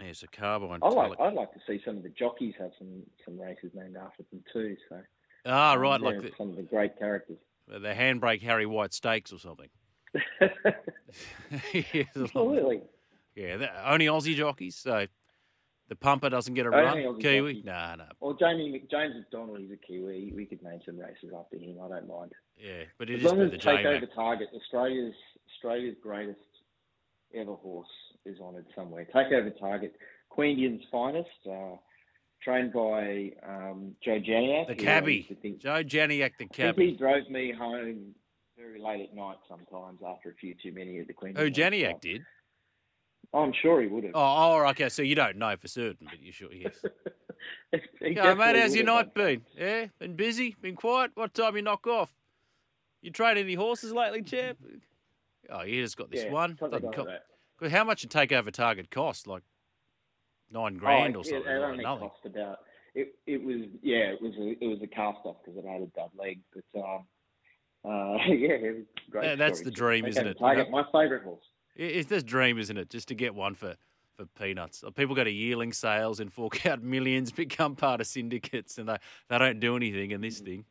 [0.00, 0.80] Yeah, a Carbine.
[0.82, 3.96] I like, I'd like to see some of the jockeys have some some races named
[3.96, 4.76] after them too.
[4.88, 5.00] So
[5.46, 7.38] ah, right, like the, some of the great characters.
[7.68, 9.68] the handbrake Harry White Stakes or something.
[11.92, 12.80] Yes, Absolutely.
[13.34, 14.76] Yeah, the, only Aussie jockeys.
[14.76, 15.06] So
[15.88, 17.14] the pumper doesn't get a Only run.
[17.16, 17.64] Aussie Kiwi, jockeys.
[17.66, 18.04] nah, nah.
[18.20, 20.32] Well, Jamie James McDonald, he's a Kiwi.
[20.34, 21.76] We could name some races after him.
[21.84, 22.32] I don't mind.
[22.56, 25.14] Yeah, but it As is long as the J Takeover Target, Australia's
[25.54, 26.40] Australia's greatest
[27.34, 27.88] ever horse
[28.24, 29.06] is honoured somewhere.
[29.14, 29.94] Takeover Target,
[30.36, 31.76] Queanbeyan's finest, uh,
[32.42, 34.68] trained by um, Joe Janiak.
[34.68, 36.90] The cabbie, think- Joe Janiak, the cabbie.
[36.90, 38.14] he drove me home
[38.56, 41.34] very late at night sometimes after a few too many of the Queen.
[41.36, 42.22] Oh, Janiak did?
[43.34, 44.12] I'm sure he would have.
[44.14, 44.88] Oh, oh, okay.
[44.90, 46.52] So you don't know for certain, but you're sure?
[46.52, 46.74] Yes.
[48.00, 48.56] Yeah, mate.
[48.56, 49.42] How's your night been?
[49.56, 51.12] Yeah, been busy, been quiet.
[51.14, 52.12] What time you knock off?
[53.00, 54.58] You trained any horses lately, champ?
[55.50, 56.58] Oh, you just got this Yeah, one.
[56.60, 59.26] like co- how much a takeover target cost?
[59.26, 59.42] Like
[60.50, 61.42] nine grand oh, or something?
[61.50, 62.08] It, it only nothing.
[62.08, 62.58] cost about.
[62.94, 65.80] It, it was yeah, it was a it was a cast off because it had
[65.82, 67.06] a dud leg, but um,
[67.84, 69.24] uh, yeah, it was great.
[69.24, 69.64] Yeah, that's story.
[69.64, 70.38] the dream, isn't it?
[70.38, 71.44] Target, You my favourite horse.
[71.76, 72.90] It- It's this dream, isn't it?
[72.90, 73.76] Just to get one for,
[74.14, 74.84] for peanuts.
[74.94, 78.98] People go to yearling sales and fork out millions, become part of syndicates, and they,
[79.28, 80.12] they don't do anything.
[80.12, 80.64] And this thing,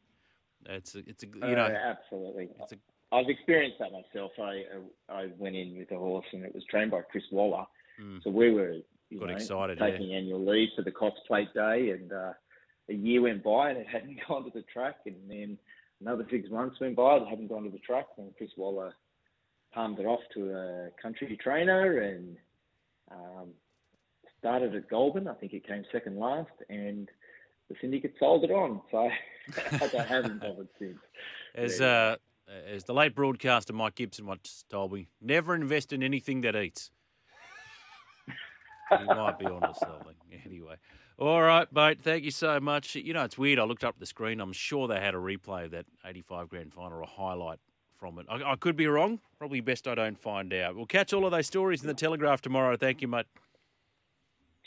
[0.67, 2.49] it's a, it's a you know, Uh, absolutely.
[2.59, 2.77] it's a-
[3.11, 4.31] I've experienced that myself.
[4.39, 7.65] I uh, I went in with a horse and it was trained by Chris Waller,
[8.01, 8.23] Mm.
[8.23, 8.77] so we were
[9.19, 9.89] Got know, excited, yeah.
[9.91, 12.33] taking annual leave for the Cox Plate Day, and uh,
[12.89, 15.57] a year went by and it hadn't gone to the track, and then
[15.99, 18.93] another six months went by it hadn't gone to the track, and Chris Waller
[19.73, 22.37] palmed it off to a country trainer and
[23.11, 23.49] um,
[24.39, 25.27] started at Goulburn.
[25.27, 27.09] I think it came second last, and
[27.69, 28.81] the syndicate sold it on.
[28.91, 28.97] So
[29.99, 30.97] I haven't bothered since.
[31.55, 31.85] as Yeah.
[31.87, 32.15] uh,
[32.73, 36.91] as the late broadcaster Mike Gibson once told me, never invest in anything that eats.
[38.27, 40.15] he might be onto something.
[40.45, 40.75] Anyway,
[41.17, 41.99] all right, mate.
[42.01, 42.95] Thank you so much.
[42.95, 43.59] You know, it's weird.
[43.59, 44.39] I looked up the screen.
[44.39, 47.59] I'm sure they had a replay of that 85 grand final or a highlight
[47.99, 48.25] from it.
[48.27, 49.19] I, I could be wrong.
[49.37, 50.75] Probably best I don't find out.
[50.75, 52.75] We'll catch all of those stories in the Telegraph tomorrow.
[52.75, 53.27] Thank you, mate.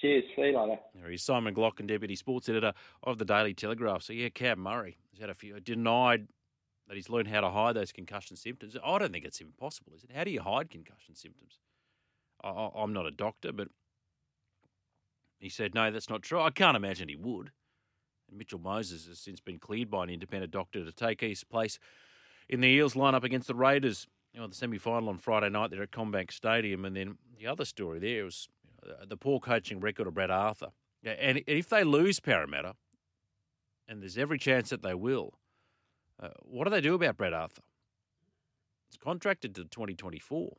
[0.01, 0.25] Cheers.
[0.37, 0.81] See you later.
[0.94, 4.03] There he is, Simon Glocken, Deputy Sports Editor of the Daily Telegraph.
[4.03, 6.29] So, yeah, Cam Murray has had a few, denied
[6.88, 8.77] that he's learned how to hide those concussion symptoms.
[8.85, 10.11] I don't think it's impossible, is it?
[10.14, 11.59] How do you hide concussion symptoms?
[12.42, 13.68] I, I'm not a doctor, but
[15.38, 16.40] he said, no, that's not true.
[16.40, 17.51] I can't imagine he would.
[18.29, 21.79] And Mitchell Moses has since been cleared by an independent doctor to take his place
[22.49, 24.07] in the Eels lineup against the Raiders.
[24.33, 26.85] You know, the semi final on Friday night there at CommBank Stadium.
[26.85, 28.49] And then the other story there was
[28.83, 30.68] you know, the poor coaching record of Brad Arthur.
[31.05, 32.75] And if they lose Parramatta,
[33.87, 35.35] and there's every chance that they will,
[36.20, 37.62] uh, what do they do about Brad Arthur?
[38.88, 40.57] It's contracted to 2024.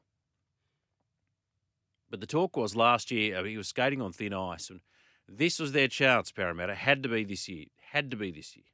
[2.09, 4.81] But the talk was last year uh, he was skating on thin ice, and
[5.27, 6.31] this was their chance.
[6.31, 7.65] Parramatta had to be this year.
[7.91, 8.65] Had to be this year.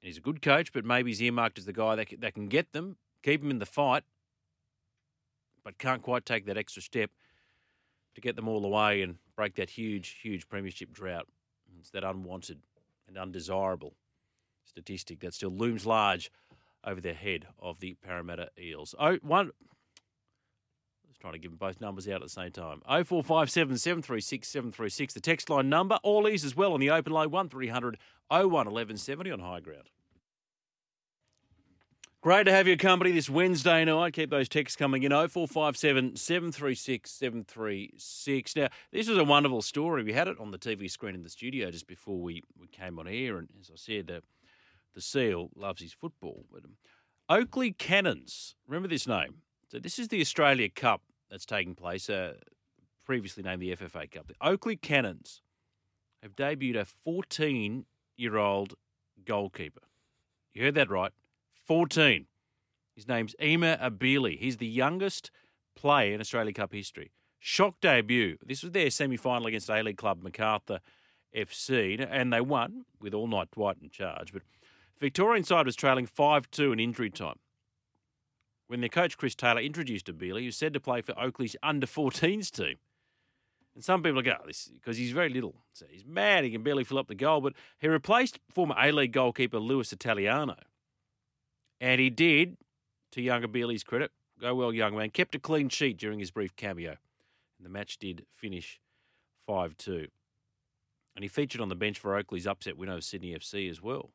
[0.00, 2.48] And he's a good coach, but maybe he's earmarked as the guy that that can
[2.48, 4.04] get them, keep them in the fight,
[5.64, 7.10] but can't quite take that extra step
[8.14, 11.28] to get them all the way and break that huge, huge premiership drought.
[11.78, 12.60] It's that unwanted
[13.06, 13.94] and undesirable
[14.66, 16.30] statistic that still looms large
[16.84, 18.94] over the head of the Parramatta Eels.
[18.98, 19.46] Oh, one.
[19.48, 22.82] I was trying to give them both numbers out at the same time.
[22.86, 25.98] 0457 736 736, the text line number.
[26.02, 27.98] All these as well on the open line 1300
[28.28, 29.90] 01 1170 on high ground.
[32.26, 34.14] Great to have your company this Wednesday night.
[34.14, 35.12] Keep those texts coming in.
[35.12, 38.56] 0457 736 736.
[38.56, 40.02] Now, this was a wonderful story.
[40.02, 42.98] We had it on the TV screen in the studio just before we, we came
[42.98, 43.38] on air.
[43.38, 44.20] And as I said, uh,
[44.96, 46.46] the Seal loves his football.
[46.50, 46.62] But
[47.28, 49.42] Oakleigh Cannons, remember this name?
[49.70, 52.34] So, this is the Australia Cup that's taking place, uh,
[53.04, 54.26] previously named the FFA Cup.
[54.26, 55.42] The Oakleigh Cannons
[56.22, 57.84] have debuted a 14
[58.16, 58.74] year old
[59.24, 59.82] goalkeeper.
[60.54, 61.12] You heard that right.
[61.66, 62.26] 14.
[62.94, 64.38] His name's Ema Abili.
[64.38, 65.30] He's the youngest
[65.74, 67.12] player in Australia Cup history.
[67.38, 68.38] Shock debut.
[68.44, 70.80] This was their semi final against A League club Macarthur
[71.36, 74.32] FC, and they won with All Night Dwight in charge.
[74.32, 74.42] But
[75.00, 77.38] Victorian side was trailing 5 2 in injury time.
[78.68, 82.50] When their coach Chris Taylor introduced Abili, who's said to play for Oakleigh's under 14s
[82.50, 82.76] team.
[83.74, 85.54] And some people go, this because he's very little.
[85.72, 87.42] So he's mad, he can barely fill up the goal.
[87.42, 90.56] But he replaced former A League goalkeeper Lewis Italiano.
[91.80, 92.56] And he did,
[93.12, 96.56] to younger Bealey's credit, go well, young man, kept a clean sheet during his brief
[96.56, 96.96] cameo.
[97.58, 98.80] And the match did finish
[99.46, 100.08] 5 2.
[101.14, 104.10] And he featured on the bench for Oakleigh's upset win over Sydney FC as well.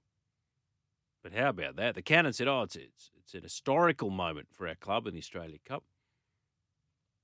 [1.23, 1.95] But how about that?
[1.95, 5.19] The Cannon said, oh, it's, it's, it's an historical moment for our club in the
[5.19, 5.83] Australia Cup.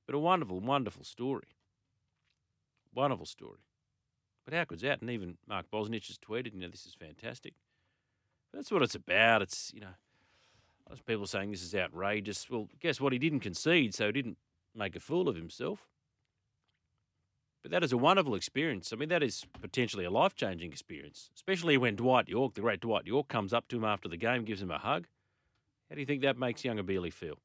[0.06, 1.48] But a wonderful, wonderful story.
[2.94, 3.60] Wonderful story.
[4.46, 5.02] But how good's that?
[5.02, 7.54] And even Mark Bosnich has tweeted, you know, this is fantastic.
[8.54, 9.42] That's what it's about.
[9.42, 9.88] It's, you know,
[11.06, 12.50] people saying this is outrageous.
[12.50, 13.14] Well, guess what?
[13.14, 14.38] He didn't concede, so he didn't
[14.74, 15.88] make a fool of himself.
[17.67, 18.93] But that is a wonderful experience.
[18.93, 22.80] I mean, that is potentially a life changing experience, especially when Dwight Yorke, the great
[22.80, 25.06] Dwight Yorke, comes up to him after the game, gives him a hug.
[25.89, 27.39] How do you think that makes younger Bealey feel?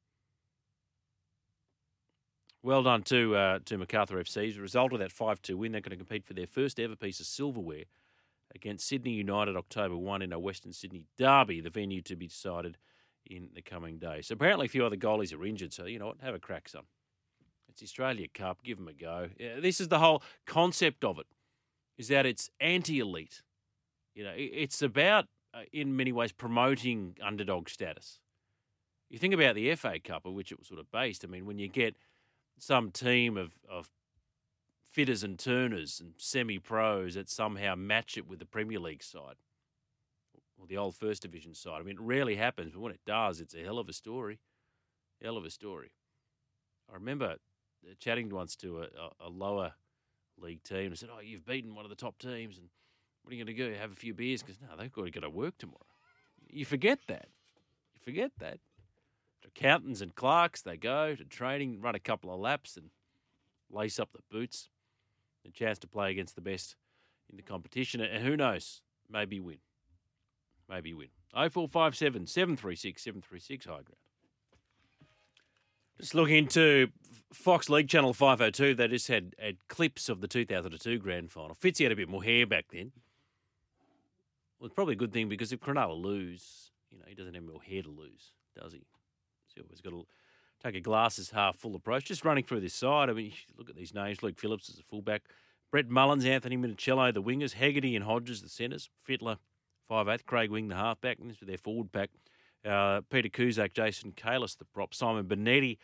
[2.62, 4.50] Well done to uh, to Macarthur FC.
[4.50, 6.78] As a result of that 5 2 win, they're going to compete for their first
[6.78, 7.86] ever piece of silverware
[8.54, 12.78] against Sydney United October 1 in a Western Sydney derby, the venue to be decided
[13.26, 14.28] in the coming days.
[14.28, 15.72] So apparently, a few other goalies are injured.
[15.72, 16.20] So, you know what?
[16.20, 16.84] Have a crack, son.
[17.72, 18.62] It's Australia Cup.
[18.62, 19.30] Give them a go.
[19.38, 21.26] This is the whole concept of it,
[21.96, 23.42] is that it's anti-elite.
[24.14, 28.18] You know, it's about, uh, in many ways, promoting underdog status.
[29.08, 31.24] You think about the FA Cup, of which it was sort of based.
[31.24, 31.96] I mean, when you get
[32.58, 33.90] some team of, of
[34.82, 39.36] fitters and turners and semi-pros that somehow match it with the Premier League side
[40.58, 41.80] or the old First Division side.
[41.80, 44.38] I mean, it rarely happens, but when it does, it's a hell of a story.
[45.22, 45.92] Hell of a story.
[46.90, 47.36] I remember
[47.98, 49.72] chatting once to a, a, lower
[50.38, 52.68] league team and said, "Oh, you've beaten one of the top teams, and
[53.22, 53.78] what are you going to do?
[53.78, 55.78] Have a few beers?" Because no, they've got to go to work tomorrow.
[56.48, 57.28] You forget that.
[57.94, 58.58] You forget that.
[59.44, 62.90] Accountants and clerks, they go to training, run a couple of laps, and
[63.70, 64.68] lace up the boots.
[65.46, 66.76] A chance to play against the best
[67.28, 69.58] in the competition, and who knows, maybe win.
[70.68, 71.08] Maybe win.
[71.32, 73.96] 0457 736 736 high ground.
[75.98, 76.88] Just looking into
[77.32, 81.54] Fox League Channel 502, they just had, had clips of the 2002 grand final.
[81.54, 82.92] Fitzy had a bit more hair back then.
[84.58, 87.42] Well, it's probably a good thing because if Cronulla lose, you know, he doesn't have
[87.42, 88.80] more hair to lose, does he?
[89.48, 90.06] So he's always got to
[90.62, 92.04] take a glasses half full approach.
[92.04, 94.22] Just running through this side, I mean, look at these names.
[94.22, 95.22] Luke Phillips is a fullback.
[95.70, 97.54] Brett Mullins, Anthony Minichiello, the wingers.
[97.54, 98.90] Hegarty and Hodges, the centres.
[99.08, 99.38] Fittler,
[99.90, 100.26] 5'8".
[100.26, 101.18] Craig Wing, the halfback.
[101.18, 102.10] And this is their forward pack.
[102.64, 104.94] Uh, Peter Cusack, Jason Cayless, the prop.
[104.94, 105.78] Simon Bonetti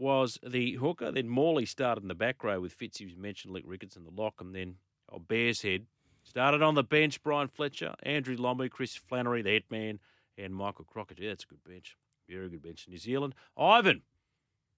[0.00, 1.12] was the hooker.
[1.12, 4.40] Then Morley started in the back row with Fitzy, as mentioned, Luke Ricketson, the lock.
[4.40, 4.76] And then
[5.12, 5.86] oh, Bears Head
[6.24, 7.22] started on the bench.
[7.22, 10.00] Bryan Fletcher, Andrew Lomu, Chris Flannery, the headman,
[10.38, 11.14] and Michael Crocker.
[11.18, 11.96] Yeah, that's a good bench.
[12.28, 12.86] Very good bench.
[12.86, 13.34] In New Zealand.
[13.56, 14.02] Ivan.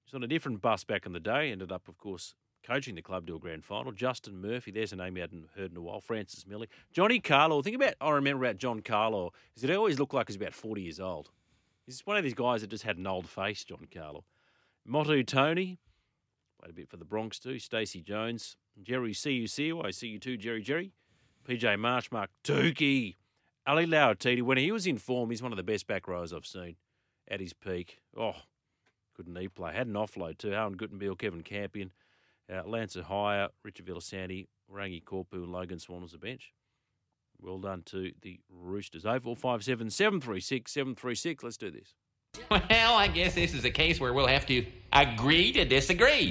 [0.05, 1.53] He's on a different bus back in the day.
[1.53, 3.93] Ended up, of course, coaching the club to a grand final.
[3.93, 6.01] Justin Murphy, there's a name you hadn't heard in a while.
[6.01, 6.69] Francis Meli.
[6.93, 7.63] Johnny Carlaw.
[7.63, 10.83] Think about, I remember about John Carlaw, is it always looked like he's about 40
[10.83, 11.31] years old.
[11.87, 14.23] He's one of these guys that just had an old face, John Carlaw.
[14.85, 15.79] Motu Tony,
[16.61, 17.59] wait a bit for the Bronx too.
[17.59, 18.57] Stacey Jones.
[18.83, 20.93] Jerry Seuseu, I see you too, Jerry Jerry.
[21.47, 23.17] PJ Marsh, Mark Tookey.
[23.67, 26.47] Ali Lauitiiti, when he was in form, he's one of the best back rows I've
[26.47, 26.77] seen
[27.29, 28.01] at his peak.
[28.17, 28.35] Oh,
[29.17, 29.73] good knee play.
[29.73, 30.53] Had an offload too.
[30.53, 31.93] Alan Guttenbeil, Kevin Campion,
[32.53, 36.53] uh, Lance Hohaia, Richard Villasanti, Rangi Koopu, and Logan Swann was the bench.
[37.41, 39.03] Well done to the Roosters.
[39.03, 41.45] 0457 736 736.
[41.45, 41.95] Let's do this.
[42.51, 46.31] Well, I guess this is a case where we'll have to agree to disagree.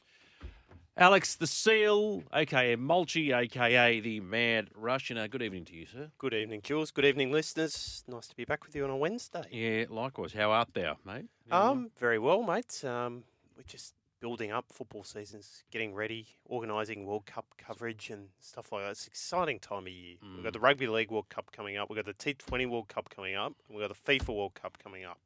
[0.97, 5.17] Alex the Seal, aka Mulchi, aka the Mad Russian.
[5.17, 6.11] Uh, good evening to you, sir.
[6.17, 6.91] Good evening, Jules.
[6.91, 8.03] Good evening, listeners.
[8.07, 9.43] Nice to be back with you on a Wednesday.
[9.51, 10.33] Yeah, likewise.
[10.33, 11.25] How art thou, mate?
[11.49, 12.83] Um, very well, mate.
[12.83, 13.23] Um,
[13.55, 18.83] we're just building up football seasons, getting ready, organising World Cup coverage and stuff like
[18.83, 18.91] that.
[18.91, 20.17] It's an exciting time of year.
[20.35, 21.89] We've got the Rugby League World Cup coming up.
[21.89, 23.53] We've got the T20 World Cup coming up.
[23.67, 25.17] And we've got the FIFA World Cup coming up.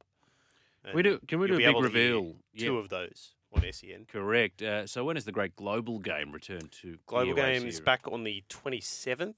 [0.94, 2.36] We do, can we do a big able to hear reveal?
[2.58, 4.06] Two of those on SEN.
[4.12, 4.62] Correct.
[4.62, 8.44] Uh, so when is the great global game return to Global Games back on the
[8.50, 9.36] 27th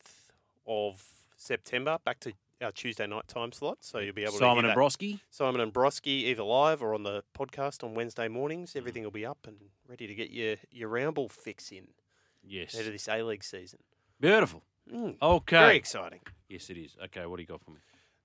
[0.66, 1.04] of
[1.36, 3.78] September, back to our Tuesday night time slot.
[3.82, 4.78] So you'll be able to Simon and that.
[4.78, 5.20] Broski.
[5.30, 8.74] Simon and Broski either live or on the podcast on Wednesday mornings.
[8.74, 8.78] Mm.
[8.78, 11.88] Everything will be up and ready to get your, your ramble fix in
[12.44, 12.74] Yes.
[12.74, 13.80] ahead of this A League season.
[14.20, 14.64] Beautiful.
[14.92, 15.58] Mm, Okay.
[15.58, 16.22] Very exciting.
[16.50, 16.96] Yes, it is.
[17.06, 17.78] Okay, what do you got for me?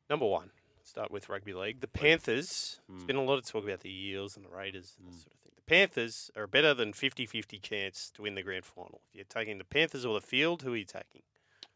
[0.09, 0.51] Number one,
[0.93, 1.81] start with rugby league.
[1.81, 2.79] The Panthers.
[2.87, 2.97] Hmm.
[2.97, 5.33] There's been a lot of talk about the Eels and the Raiders and that sort
[5.33, 5.53] of thing.
[5.57, 9.01] The Panthers are a better than 50 50 chance to win the grand final.
[9.09, 11.23] If you're taking the Panthers or the field, who are you taking?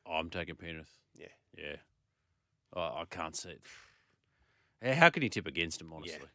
[0.05, 0.99] Oh, I'm taking Penrith.
[1.19, 1.29] Yeah.
[1.57, 1.77] Yeah.
[2.75, 3.57] Oh, I can't see
[4.83, 4.95] it.
[4.95, 6.29] How- can you tip against them, honestly?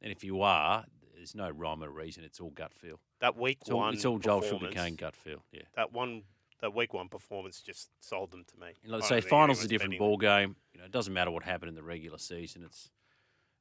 [0.00, 0.84] And if you are,
[1.16, 2.22] there's no rhyme or reason.
[2.22, 3.00] It's all gut feel.
[3.20, 3.94] That week It's all, one.
[3.94, 5.42] it's all Joel Sugarcane gut feel.
[5.50, 5.62] Yeah.
[5.74, 6.22] That one.
[6.60, 8.68] That week one performance just sold them to me.
[8.82, 10.56] And let's I say finals a different ball game.
[10.72, 12.62] You know, it doesn't matter what happened in the regular season.
[12.64, 12.90] It's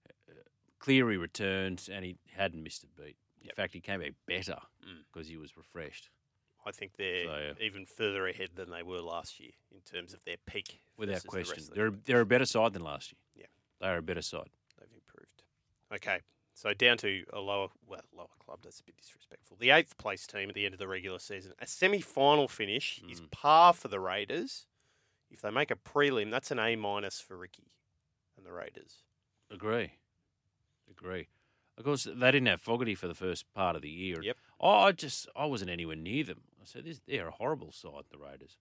[0.10, 0.34] uh,
[0.80, 3.18] Cleary returned and he hadn't missed a beat.
[3.44, 5.04] In fact, he came back better Mm.
[5.12, 6.10] because he was refreshed.
[6.66, 10.24] I think they're So, even further ahead than they were last year in terms of
[10.26, 10.82] their peak.
[10.98, 11.70] Without versus the rest question.
[11.70, 13.20] the They're, they're a better side than last year.
[13.36, 13.46] Yeah.
[13.80, 14.50] They are a better side.
[14.78, 15.44] They've improved.
[15.94, 16.20] Okay,
[16.58, 18.60] so down to a lower, well, lower club.
[18.64, 19.58] That's a bit disrespectful.
[19.60, 21.54] The eighth place team at the end of the regular season.
[21.60, 23.30] A semi-final finish is Mm.
[23.32, 24.66] par for the Raiders.
[25.30, 27.72] If they make a prelim, that's an A minus for Ricky
[28.36, 29.04] and the Raiders.
[29.52, 29.92] Agree.
[30.90, 31.28] Agree.
[31.78, 34.22] Of course, they didn't have Fogarty for the first part of the year.
[34.24, 34.38] Yep.
[34.60, 36.42] I I just I wasn't anywhere near them.
[36.60, 38.58] I said this, they're a horrible side, the Raiders.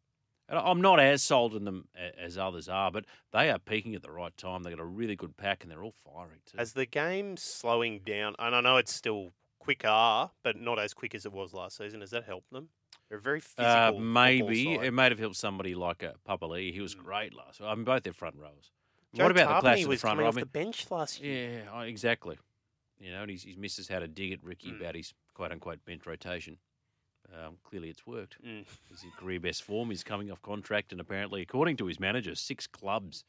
[0.48, 1.88] And I'm not as sold on them
[2.18, 4.62] as others are, but they are peaking at the right time.
[4.62, 6.58] They've got a really good pack, and they're all firing too.
[6.58, 11.14] As the game's slowing down, and I know it's still quicker, but not as quick
[11.14, 12.00] as it was last season.
[12.00, 12.68] Has that helped them?
[13.08, 13.66] They're a very physical.
[13.98, 16.72] uh, maybe it might have helped somebody like uh, Papalii.
[16.72, 16.98] He was Mm.
[17.04, 17.60] great last.
[17.60, 18.70] I mean, both their front rows.
[19.14, 20.24] Joe what about the Tapine clash of the was front row?
[20.26, 21.64] I off mean, the bench last year.
[21.64, 22.38] Yeah, exactly.
[22.98, 24.80] You know, and his, his missus had a dig at Ricky Mm.
[24.80, 26.58] about his quote unquote bench rotation.
[27.34, 28.36] Um, clearly, it's worked.
[28.44, 28.64] Mm.
[28.88, 29.90] He's in career best form.
[29.90, 33.24] He's coming off contract, and apparently, according to his manager, six clubs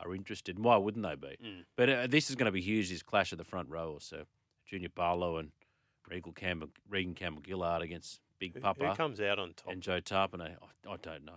[0.00, 0.58] are interested.
[0.58, 1.36] Why wouldn't they be?
[1.44, 1.64] Mm.
[1.76, 2.90] But uh, this is going to be huge.
[2.90, 3.98] This clash of the front row.
[4.00, 4.24] So,
[4.66, 5.50] Junior Paulo and
[6.08, 9.72] Regal Campbell, Reagan Campbell Gillard against Big Who, Papa who comes out on top?
[9.72, 10.42] and Joe Tapine.
[10.42, 11.32] I, I don't know.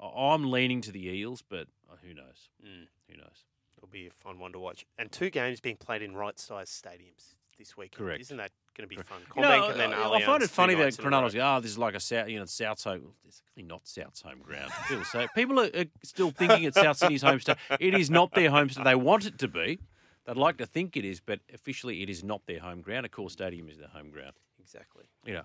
[0.00, 2.48] I, I'm leaning to the Eels, but uh, who knows?
[2.64, 2.86] Mm.
[3.10, 3.44] Who knows?
[3.76, 4.86] It'll be a fun one to watch.
[4.98, 7.98] And two games being played in right-sized stadiums this weekend.
[7.98, 8.20] Correct.
[8.20, 9.08] Isn't that going to be Correct.
[9.08, 9.20] fun?
[9.36, 11.08] You know, CommBank and then I, I find it funny that nights in a.
[11.08, 13.00] Cronulla's go, oh, this is like a South, you know, South's home.
[13.02, 14.70] Well, It's actually not South's home ground.
[14.88, 17.56] People say people are, are still thinking it's South Sydney's home state.
[17.80, 18.84] It is not their home state.
[18.84, 19.80] They want it to be.
[20.26, 23.06] They'd like to think it is, but officially it is not their home ground.
[23.06, 24.32] Of course, stadium is their home ground.
[24.58, 25.04] Exactly.
[25.24, 25.44] You know,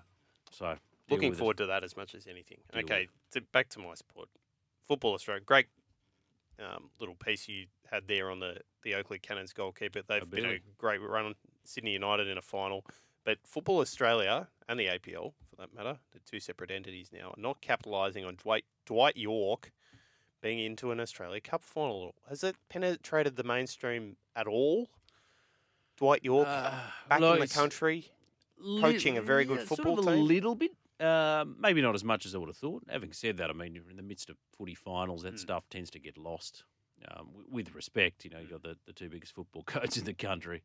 [0.50, 0.76] so
[1.08, 1.40] Looking with it.
[1.40, 2.58] forward to that as much as anything.
[2.72, 4.28] Deal okay, to, back to my sport.
[4.88, 5.42] Football Australia.
[5.44, 5.66] Great
[6.58, 10.02] um, little piece you had there on the, the Oakleigh Cannons goalkeeper.
[10.06, 11.34] They've been a great run.
[11.64, 12.84] Sydney United in a final.
[13.24, 17.40] But Football Australia and the APL, for that matter, the two separate entities now, are
[17.40, 19.70] not capitalising on Dwight, Dwight Yorke
[20.40, 22.14] being into an Australia Cup final.
[22.28, 24.90] Has it penetrated the mainstream at all?
[25.96, 28.06] Dwight Yorke Uh, back look, in the country?
[28.80, 30.22] coaching a very good yeah, football sort of team?
[30.22, 30.72] A little bit.
[31.00, 32.84] Um, maybe not as much as I would have thought.
[32.88, 35.22] Having said that, I mean, you're in the midst of footy finals.
[35.22, 35.38] That Mm.
[35.38, 36.64] stuff tends to get lost.
[37.08, 40.14] Um, with respect, you know, you've got the, the two biggest football codes in the
[40.14, 40.62] country.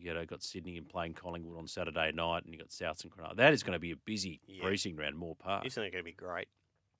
[0.00, 3.02] You got, uh, got Sydney and playing Collingwood on Saturday night, and you got Souths
[3.04, 3.36] and Cronulla.
[3.36, 4.62] That is going to be a busy Yeah.
[4.64, 5.66] precinct round, Moore Park.
[5.66, 6.48] Isn't it going to be great?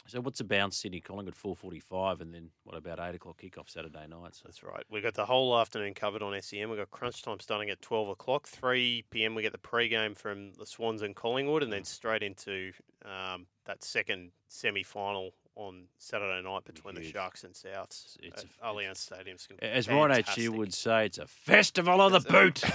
[0.09, 0.79] So what's the bounce?
[0.79, 4.35] Sydney Collingwood four forty five, and then what about eight o'clock kickoff Saturday night?
[4.35, 4.83] So That's right.
[4.91, 6.69] We've got the whole afternoon covered on SEN.
[6.71, 8.49] We've got crunch time starting at 12 o'clock.
[8.49, 9.37] 3 p.m.
[9.37, 12.73] we get the pre-game from the Swans and Collingwood, and then straight into
[13.05, 18.97] um, that second semi-final on Saturday night between the Sharks and Souths It's a- Allianz
[18.99, 19.37] Stadium.
[19.37, 20.49] It's as Ryan H.
[20.49, 22.63] would say, it's a festival of the It's a- boot.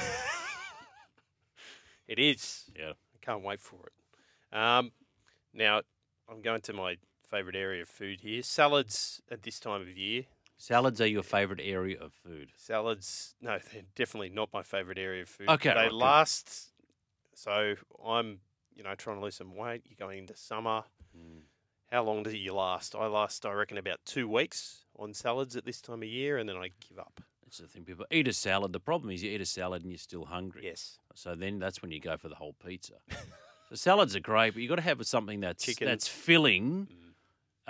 [2.08, 2.70] It is.
[2.78, 2.92] yeah.
[2.92, 4.58] I can't wait for it.
[4.58, 4.92] Um,
[5.54, 5.82] now,
[6.30, 6.96] I'm going to my
[7.30, 8.42] favourite area of food here.
[8.44, 10.24] Salads at this time of year.
[10.58, 12.52] Salads are your favourite area of food.
[12.56, 15.50] Salads, no, they're definitely not my favourite area of food.
[15.50, 15.94] Okay, they good.
[15.94, 16.72] last.
[17.36, 18.40] So I'm,
[18.74, 19.82] you know, trying to lose some weight.
[19.86, 20.84] You're going into summer.
[21.16, 21.42] Mm.
[21.92, 22.96] How long do you last?
[22.96, 26.48] I last, I reckon, about two weeks on salads at this time of year, and
[26.50, 27.22] then I give up.
[27.46, 27.86] That's the thing.
[27.86, 28.74] People eat a salad.
[28.74, 30.64] The problem is you eat a salad and you're still hungry.
[30.66, 32.96] Yes, So then that's when you go for the whole pizza.
[33.70, 35.88] so salads are great, but you've got to have something that's Chicken.
[35.88, 36.88] that's filling.
[36.92, 37.04] Mm.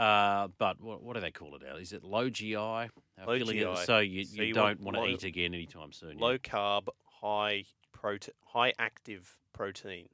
[0.03, 1.79] Uh, but what, what do they call it out?
[1.79, 2.55] Is it low GI?
[2.55, 2.87] Low
[3.25, 3.85] filling it- GI.
[3.85, 6.17] so you, So you, you don't want want to low- eat again anytime soon.
[6.17, 6.25] yeah.
[6.25, 6.87] low carb,
[7.21, 10.07] high protein, high active protein.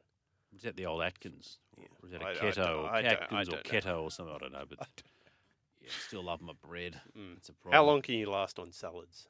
[0.53, 1.57] Is that the old Atkins?
[1.77, 1.85] Yeah.
[2.01, 2.55] Or is that a I- keto?
[2.55, 3.79] don't- or I don't- I Atkins or don't know.
[3.79, 4.35] keto or something?
[4.35, 4.65] I don't know.
[4.69, 4.79] But
[5.81, 7.01] yeah, still love my bread.
[7.17, 7.37] Mm.
[7.37, 7.73] It's a problem.
[7.73, 9.27] How long can you last on salads?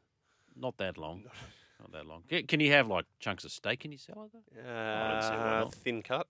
[0.56, 1.24] Not that long.
[1.80, 2.24] Not that long.
[2.48, 4.62] Can, you have like chunks of steak in your salad though?
[4.62, 6.28] don't Uh, thin cut,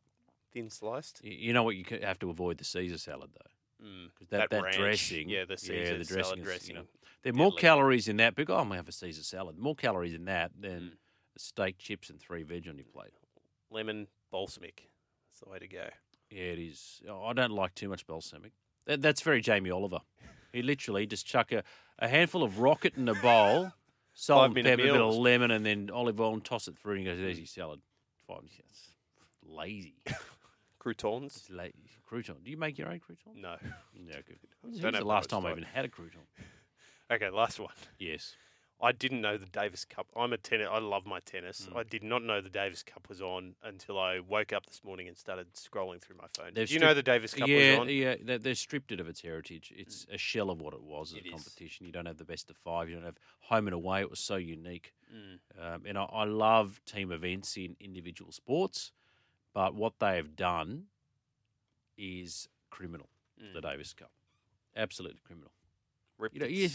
[0.51, 1.23] thin sliced.
[1.23, 1.75] You, know what?
[1.75, 3.85] You have to avoid the Caesar salad though.
[4.07, 6.69] because that, that, ranch, dressing, yeah, the Caesar yeah, the dressing, salad is, dressing.
[6.75, 6.87] You know,
[7.21, 7.61] there are more deadly.
[7.61, 8.35] calories in that.
[8.35, 9.59] But oh, I'm gonna have a Caesar salad.
[9.59, 10.91] More calories in that than Mm.
[11.37, 13.13] steak, chips, and three veg on your plate.
[13.69, 14.89] Lemon balsamic.
[15.43, 15.87] The way to go.
[16.29, 17.01] Yeah, it is.
[17.09, 18.51] Oh, I don't like too much balsamic.
[18.85, 19.99] That, that's very Jamie Oliver.
[20.51, 21.63] He literally just chuck a,
[21.99, 23.71] a handful of rocket in a bowl,
[24.13, 26.93] salt and pepper, a bit of lemon, and then olive oil, and toss it through,
[26.93, 27.81] and he goes, "There's your salad."
[28.27, 28.93] Five minutes.
[29.45, 29.95] Lazy.
[30.79, 31.45] Croutons?
[31.49, 31.65] La-
[32.09, 32.43] crouton.
[32.43, 33.35] Do you make your own crouton?
[33.41, 33.55] No.
[33.95, 34.37] No, good.
[34.61, 36.21] When's the last time I even had a crouton?
[37.11, 37.69] Okay, last one.
[37.99, 38.33] Yes.
[38.83, 40.07] I didn't know the Davis Cup.
[40.15, 40.67] I'm a tennis.
[40.69, 41.69] I love my tennis.
[41.71, 41.77] Mm.
[41.77, 45.07] I did not know the Davis Cup was on until I woke up this morning
[45.07, 46.47] and started scrolling through my phone.
[46.53, 47.89] They've Did you know the Davis Cup yeah, was on?
[47.89, 48.15] yeah.
[48.21, 49.71] They, they've stripped it of its heritage.
[49.73, 51.31] It's a shell of what it was as It a is.
[51.31, 51.85] competition.
[51.85, 52.89] You don't have the best of five.
[52.89, 54.01] You don't have home and away.
[54.01, 54.93] It was so unique.
[55.15, 55.73] Mm.
[55.75, 58.91] Um, and I, I love team events in individual sports,
[59.53, 60.87] but what they have done
[61.97, 63.07] is criminal.
[63.53, 63.63] The Mm.
[63.63, 64.11] Davis Cup,
[64.75, 65.51] absolutely criminal.
[66.31, 66.69] You know, you,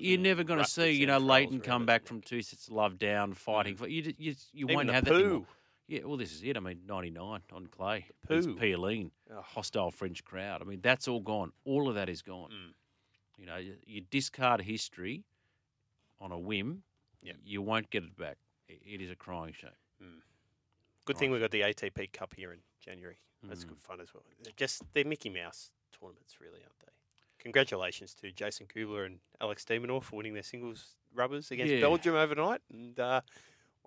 [0.00, 2.74] you, and never going to see, you know, Leighton come back from two sets of
[2.74, 4.14] love down, fighting for you.
[4.18, 5.46] You, you Even won't have that anymore.
[5.88, 6.56] Yeah, well, this is it.
[6.56, 8.54] I mean, '99 on clay, It's poo.
[8.56, 9.10] Pioline,
[9.42, 10.62] hostile French crowd.
[10.62, 11.52] I mean, that's all gone.
[11.64, 12.50] All of that is gone.
[12.50, 12.72] Mm.
[13.38, 15.24] You know, you, you discard history
[16.20, 16.82] on a whim.
[17.22, 17.36] Yep.
[17.44, 18.38] You won't get it back.
[18.70, 19.70] I- It is a crying shame.
[21.04, 23.18] Good thing we've got the ATP Cup here in January.
[23.42, 23.70] That's Mm.
[23.70, 24.22] good fun as well.
[24.44, 26.91] They're just they're Mickey Mouse tournaments, really, aren't they?
[27.42, 31.80] Congratulations to Jason Kubler and Alex de Minaur for winning their singles rubbers against Yeah.
[31.80, 32.60] Belgium overnight.
[32.72, 33.20] And uh,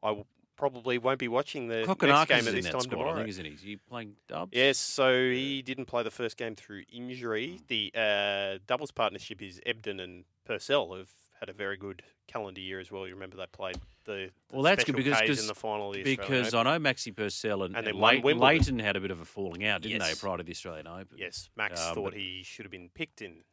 [0.04, 0.26] I w-
[0.58, 3.52] probably won't be watching the next game at this time squad, I think, isn't he?
[3.52, 4.52] Is he playing dubs?
[4.54, 7.60] Yes, so he didn't play the first game through injury.
[7.68, 11.10] The uh, doubles partnership is Ebden and Purcell have
[11.40, 13.06] had a very good calendar year as well.
[13.08, 13.76] You remember they played
[14.06, 16.54] the, the Well, that's good special because- in the final the Because.
[16.54, 18.58] I know Maxi Purcell and, And and, then won Ley- Wimbledon.
[18.58, 20.16] Leighton had a bit of a falling out, didn't Yes.
[20.16, 21.18] they, prior to the Australian Open?
[21.18, 23.44] Yes, Max Um, thought he should have been picked in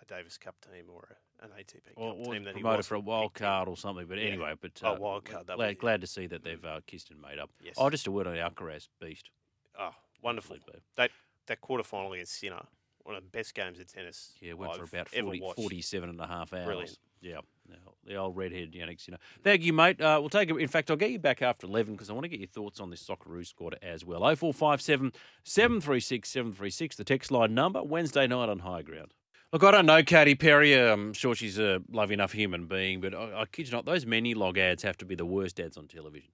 [0.00, 2.86] a Davis Cup team or an ATP Or, Cup or team that he promoted wasn't
[2.86, 3.40] for a wild in.
[3.40, 4.06] card or something.
[4.06, 4.24] But Yeah.
[4.24, 7.10] anyway, but Oh, uh, wild card, Glad, was glad to see that they've uh, kissed
[7.10, 7.50] and made up.
[7.62, 7.74] Yes.
[7.78, 9.30] Oh, just a word on Alcaraz beast.
[9.78, 10.56] Oh, wonderful!
[10.96, 11.10] That
[11.46, 12.66] that quarterfinal against Sinner,
[13.04, 14.32] one of the best games of tennis.
[14.40, 16.64] Yeah, went for I've about ever 40, 47 and a half hours.
[16.66, 16.98] Brilliant.
[17.22, 19.18] Yeah, the old- the old redhead Jannik Sinner.
[19.44, 20.00] Thank you, mate.
[20.00, 20.56] Uh, we'll take it.
[20.56, 22.80] In fact, I'll get you back after 11 because I want to get your thoughts
[22.80, 24.20] on this Socceroo squad as well.
[24.20, 25.12] 0457
[25.44, 29.12] 736 736, the text line number, Wednesday night on High Ground.
[29.52, 30.74] Look, I don't know Katy Perry.
[30.74, 34.04] I'm sure she's a lovely enough human being, but I, I kid you not, those
[34.04, 36.30] Menulog ads have to be the worst ads on television.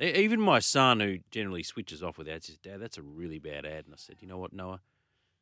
[0.00, 3.38] E- Even my son, who generally switches off with ads, says, Dad, that's a really
[3.38, 3.84] bad ad.
[3.84, 4.80] And I said, You know what, Noah?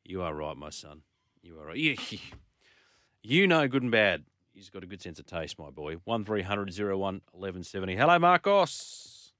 [0.08, 1.02] You are right, my son.
[1.42, 1.76] You are right.
[1.76, 1.96] You,
[3.22, 4.24] you know good and bad.
[4.52, 5.96] He's got a good sense of taste, my boy.
[6.04, 6.96] 1300 01
[7.32, 7.96] 1170.
[7.96, 9.32] Hello, Marcos.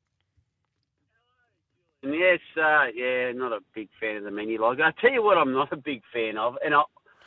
[2.02, 4.80] Yes, uh, yeah, not a big fan of the Menulog.
[4.80, 6.82] I tell you what, I'm not a big fan of, and I,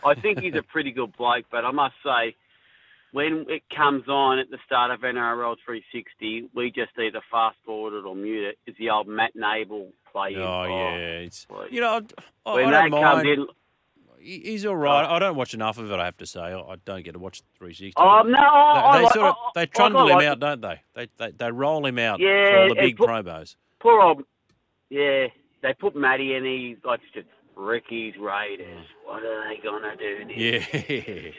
[0.06, 1.46] I think he's a pretty good bloke.
[1.52, 2.36] But I must say,
[3.12, 7.94] when it comes on at the start of NRL 360, we just either fast forward
[7.98, 8.58] it or mute it.
[8.68, 10.36] It's the old Matt Nable play.
[10.38, 10.96] Oh, oh, yeah.
[11.26, 12.02] It's, you know,
[12.46, 13.28] I, I when don't that comes mind.
[13.28, 13.48] in,
[14.22, 15.06] He's all right.
[15.10, 15.14] Oh.
[15.14, 16.42] I don't watch enough of it, I have to say.
[16.42, 17.94] I I don't get to watch 360.
[17.96, 20.18] oh no, I, they, I, they like- sort of I- they I- trundle I him
[20.18, 20.82] like out, don't they?
[20.94, 23.56] They they, they roll him out for all the big put- promos.
[23.80, 24.24] Poor old,
[24.90, 25.28] yeah.
[25.62, 26.44] They put Matty in.
[26.44, 27.24] He likes to
[27.56, 28.86] Ricky's Raiders.
[29.06, 30.26] What are they gonna do?
[30.28, 30.68] This?
[30.74, 31.32] Yeah.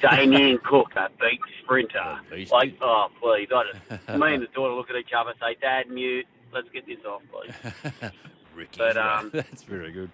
[0.00, 2.18] Damien Cook, a beat sprinter.
[2.30, 2.52] Beast.
[2.52, 3.48] Like, oh, please.
[3.54, 6.26] I just, me and the daughter look at each other say, Dad, mute.
[6.52, 8.10] Let's get this off, please.
[8.54, 10.10] Ricky's But, um, that's very good.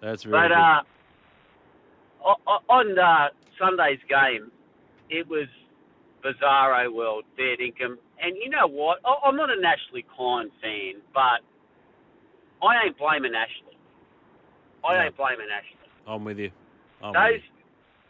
[0.00, 2.28] That's very But good.
[2.28, 3.28] uh, on uh,
[3.58, 4.50] Sunday's game,
[5.08, 5.46] it was
[6.22, 7.98] Bizarro World, fair income.
[8.22, 8.98] And you know what?
[9.24, 11.40] I'm not a Ashley Klein fan, but
[12.66, 13.76] I ain't blaming Ashley.
[14.84, 15.02] I No.
[15.04, 15.90] ain't blaming Ashley.
[16.06, 16.50] I'm with you.
[17.02, 17.42] I'm those with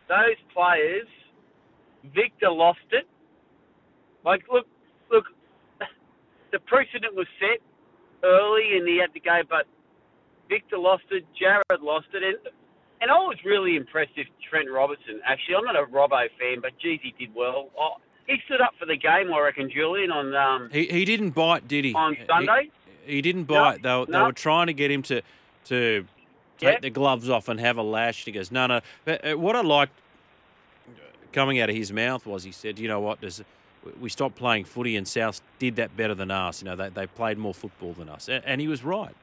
[0.08, 1.06] those players,
[2.14, 3.06] Victor lost it.
[4.24, 4.66] Like, look,
[5.10, 5.24] look,
[6.52, 7.60] the precedent was set
[8.24, 9.66] early, and he had to go, but
[10.48, 12.36] Victor lost it, Jared lost it, and
[13.00, 15.20] and I was really impressed with Trent Robinson.
[15.24, 17.70] Actually, I'm not a Robbo fan, but geez, he did well.
[17.78, 20.68] Oh, he stood up for the game, I reckon, Julian, on um.
[20.72, 21.94] He he didn't bite, did he?
[21.94, 22.70] on He- Sunday.
[23.06, 23.82] He, didn't bite.
[23.82, 25.22] they, were, they were trying to get him to
[25.66, 26.06] to
[26.58, 26.82] take Yep.
[26.82, 28.24] the gloves off and have a lash.
[28.24, 28.80] He goes, no, no.
[29.04, 29.92] But uh, what I liked
[31.32, 33.20] coming out of his mouth was he said, you know what?
[33.20, 33.42] There's,
[34.00, 36.62] we stopped playing footy and South did that better than us.
[36.62, 38.28] You know, they, they played more football than us.
[38.28, 39.14] And, he was right.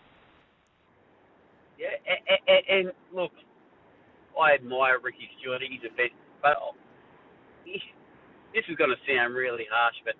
[1.77, 3.31] Yeah, and, and, and look,
[4.39, 5.61] I admire Ricky Stuart.
[5.67, 6.13] He's the best.
[6.41, 6.57] But
[7.65, 7.81] he,
[8.53, 10.15] this is going to sound really harsh, but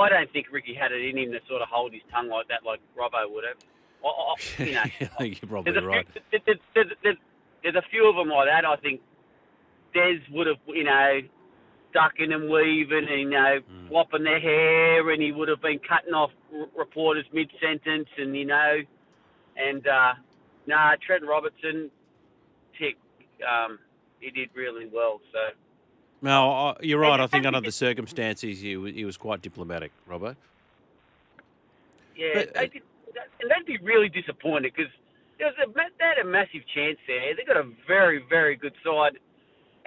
[0.00, 2.48] I don't think Ricky had it in him to sort of hold his tongue like
[2.48, 3.58] that, like Robbo would have.
[4.04, 4.34] I, I,
[4.64, 4.88] you know, I
[5.18, 6.06] think you're probably there's right.
[6.12, 7.16] few, there- there- there's, there's,
[7.62, 8.64] there's a few of them like that.
[8.64, 9.00] I think
[9.94, 11.20] Des would have, you know,
[11.94, 13.88] ducking and weaving and, you know, Mm.
[13.88, 18.36] flopping their hair, and he would have been cutting off r- reporters mid sentence, and,
[18.36, 18.78] you know,
[19.56, 20.14] and, uh,
[20.66, 21.90] nah, Trent Robinson,
[22.78, 22.96] tick,
[23.48, 23.78] um,
[24.20, 25.20] he did really well.
[25.32, 25.38] So,
[26.22, 27.18] No, you're right.
[27.18, 30.36] I think under the circumstances, he was, he was quite diplomatic, Robert.
[32.16, 32.82] yeah, But, uh, they did,
[33.40, 34.90] and they'd be really disappointed because
[35.38, 37.34] there was a, they had a massive chance there.
[37.36, 39.18] They got a very, very good side.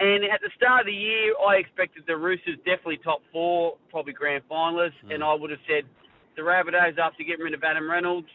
[0.00, 4.12] And at the start of the year, I expected the Roosters definitely top four, probably
[4.14, 5.14] grand finalists, Mm.
[5.14, 5.84] and I would have said
[6.34, 8.28] the Rabbitohs after getting rid of Adam Reynolds,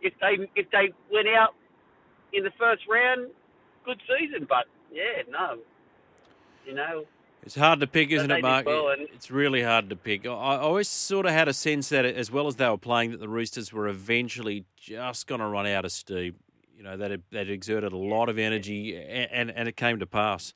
[0.00, 1.54] if they if they went out
[2.32, 3.30] in the first round,
[3.84, 4.46] good season.
[4.48, 5.58] But yeah, no,
[6.64, 7.04] you know,
[7.42, 8.66] It's hard to pick, isn't it, Mark?
[8.66, 10.26] well, It's really hard to pick.
[10.26, 13.12] I I always sort of had a sense that, as well as they were playing,
[13.12, 16.36] that the Roosters were eventually just going to run out of steam.
[16.76, 20.54] you know, that that exerted a lot of energy, and, and, it came to pass.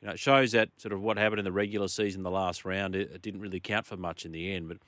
[0.00, 2.64] You know, it shows that sort of what happened in the regular season, the last
[2.64, 4.68] round, it, it didn't really count for much in the end.
[4.68, 4.78] But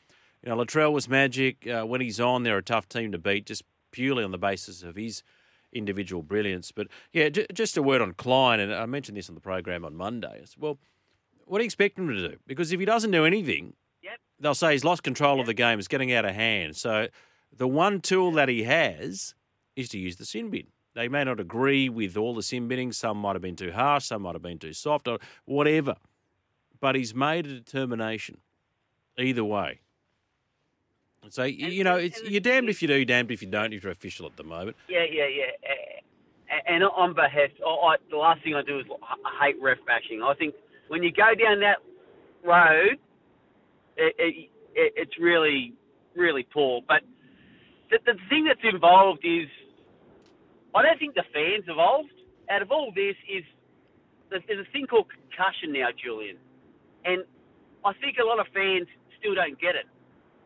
[0.43, 1.67] you know, Latrell was magic.
[1.67, 4.83] Uh, when he's on, they're a tough team to beat, just purely on the basis
[4.83, 5.23] of his
[5.73, 6.71] individual brilliance.
[6.73, 9.85] But yeah, j- just a word on Klein, and I mentioned this on the program
[9.85, 10.39] on Monday.
[10.43, 10.79] It's, well,
[11.47, 12.37] what do you expect him to do?
[12.47, 14.19] Because if he doesn't do anything, Yep.
[14.41, 15.79] they'll say he's lost control of the game.
[15.79, 16.77] It's getting out of hand.
[16.77, 17.09] So
[17.57, 19.35] the one tool that he has
[19.75, 20.67] is to use the sin bin.
[20.95, 22.93] They may not agree with all the sin binning.
[22.93, 24.07] Some might have been too harsh.
[24.07, 25.97] Some might have been too soft, or whatever.
[26.81, 28.39] But he's made a determination
[29.19, 29.81] either way.
[31.29, 33.73] So you know, it's, you're damned if you do, damned if you don't.
[33.73, 34.77] If you're official at the moment.
[34.89, 35.51] Yeah, yeah, yeah.
[36.69, 40.23] And on behest, I, the last thing I do is I hate ref bashing.
[40.23, 40.55] I think
[40.89, 41.79] when you go down that
[42.45, 42.99] road,
[43.97, 45.75] it, it, it, it's really,
[46.15, 46.83] really poor.
[46.87, 47.03] But
[47.91, 49.49] the, the thing that's involved is,
[50.75, 52.11] I don't think the fans evolved.
[52.51, 53.43] Out of all this, is
[54.31, 56.37] there's there's a thing called concussion now, Julian,
[57.05, 57.25] and
[57.85, 58.87] I think a lot of fans
[59.19, 59.87] still don't get it.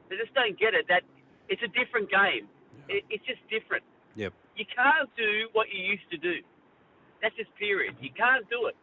[0.09, 0.89] They just don't get it.
[0.89, 1.03] That
[1.49, 2.49] it's a different game.
[2.89, 3.85] It, it's just different.
[4.17, 4.33] Yep.
[4.57, 6.41] You can't do what you used to do.
[7.21, 7.97] That's just period.
[8.01, 8.77] You can't do it.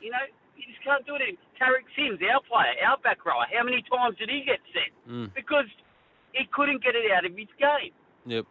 [0.00, 0.24] You know,
[0.56, 1.38] you just can't do it.
[1.60, 4.92] Tariq Sims, our player, our back rower, how many times did he get sent?
[5.08, 5.34] Mm.
[5.34, 5.66] Because
[6.32, 7.92] he couldn't get it out of his game.
[8.26, 8.46] Yep.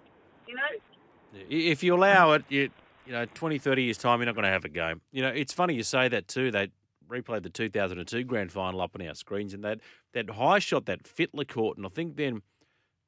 [0.47, 2.69] You know, If you allow it, you,
[3.05, 5.01] you know, 20, 30 years' time, you're not going to have a game.
[5.11, 6.51] You know, it's funny you say that too.
[6.51, 6.69] They
[7.09, 9.79] replayed the 2002 grand final up on our screens, and that,
[10.13, 12.41] that high shot that Fittler caught, and I think then,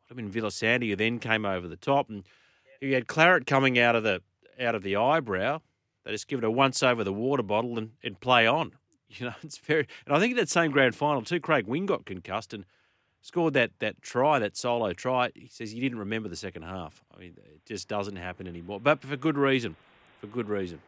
[0.09, 2.23] I mean, Villasanti, who then came over the top, and
[2.81, 4.21] you had Claret coming out of the
[4.59, 5.61] out of the eyebrow.
[6.03, 8.73] They just give it a once over the water bottle and, and play on.
[9.11, 12.05] You know, it's very, and I think that same grand final too, Craig Wing got
[12.05, 12.63] concussed and
[13.21, 15.31] scored that that try, that solo try.
[15.33, 17.03] He says he didn't remember the second half.
[17.15, 19.75] I mean, it just doesn't happen anymore, but for good reason.
[20.21, 20.79] For good reason.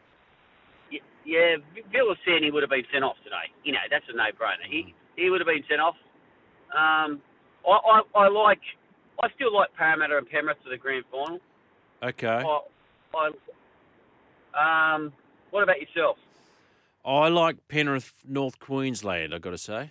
[1.24, 1.56] yeah,
[1.92, 3.50] Villasanti would have been sent off today.
[3.64, 4.70] You know, that's a no-brainer.
[4.70, 5.96] He he would have been sent off.
[6.72, 7.20] Um,
[7.66, 8.60] I, I I like,
[9.22, 11.38] I still like Parramatta and Penrith for the grand final.
[12.02, 12.26] Okay.
[12.26, 12.60] I,
[13.14, 13.30] I,
[14.54, 15.12] um,
[15.50, 16.16] what about yourself?
[17.04, 19.34] I like Penrith, North Queensland.
[19.34, 19.90] I've got to say.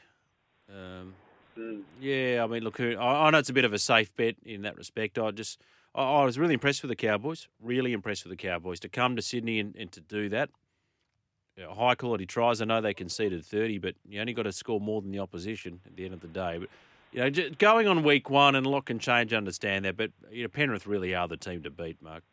[0.69, 1.13] Um,
[1.57, 1.81] Mm.
[1.99, 4.61] yeah, I mean, look, I, I know it's a bit of a safe bet in
[4.61, 5.19] that respect.
[5.19, 5.59] I just,
[5.93, 7.49] I, I was really impressed with the Cowboys.
[7.61, 10.49] Really impressed with the Cowboys to come to Sydney and, and to do that.
[11.57, 12.61] You know, high quality tries.
[12.61, 15.81] I know they conceded thirty, but you only got to score more than the opposition
[15.85, 16.57] at the end of the day.
[16.59, 16.69] But
[17.11, 19.33] you know, just going on week one and a lot can change.
[19.33, 22.23] Understand that, but you know, Penrith really are the team to beat, Mark.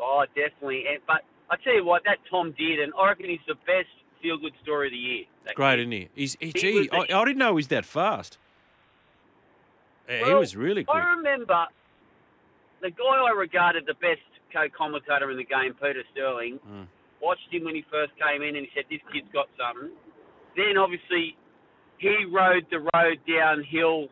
[0.00, 0.84] Oh, definitely.
[0.90, 3.88] And, but I tell you what, that Tom did, and I reckon he's the best
[4.22, 5.24] feel-good story of the year.
[5.54, 5.80] Great, kid.
[5.80, 6.08] isn't he?
[6.14, 8.38] He's, he, He gee, was I, the- I didn't know he was that fast.
[10.08, 10.96] Uh, he was really quick.
[11.02, 11.66] I remember
[12.82, 14.20] the guy I regarded the best
[14.52, 16.86] co-commentator in the game, Peter Sterling, Mm.
[17.22, 19.90] watched him when he first came in and he said, this kid's got something.
[20.56, 21.36] Then, obviously,
[21.98, 24.08] he rode the road downhill,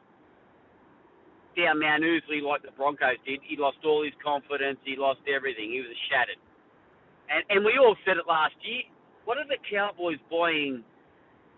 [1.59, 3.41] down Mount Ousley like the Broncos did.
[3.43, 4.79] He lost all his confidence.
[4.87, 5.75] He lost everything.
[5.75, 6.39] He was shattered.
[7.27, 8.87] And, and we all said it last year.
[9.27, 10.85] What are the Cowboys buying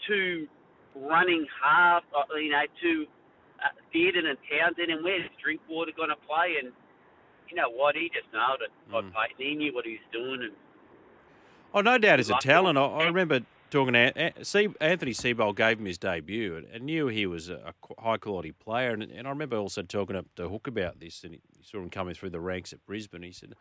[0.09, 0.49] two
[0.97, 3.07] running half, uh, you know, two
[3.61, 6.57] uh, Dearden and Townsend, and where's Drinkwater going to play?
[6.59, 6.73] And
[7.49, 7.95] you know what?
[7.95, 8.73] He just nailed it.
[8.91, 9.13] Mm.
[9.13, 9.39] Payten.
[9.39, 10.41] He knew what he was doing.
[10.43, 10.57] And
[11.73, 12.77] Oh, no doubt, he's a talent.
[12.79, 13.41] I, I remember
[13.71, 17.75] talking to An- An- Anthony Seibold gave him his debut and, knew he was a,
[17.99, 18.91] high quality player.
[18.91, 21.91] And, and I remember also talking to, to Hook about this, and he saw him
[21.91, 23.23] coming through the ranks at Brisbane.
[23.23, 23.55] He said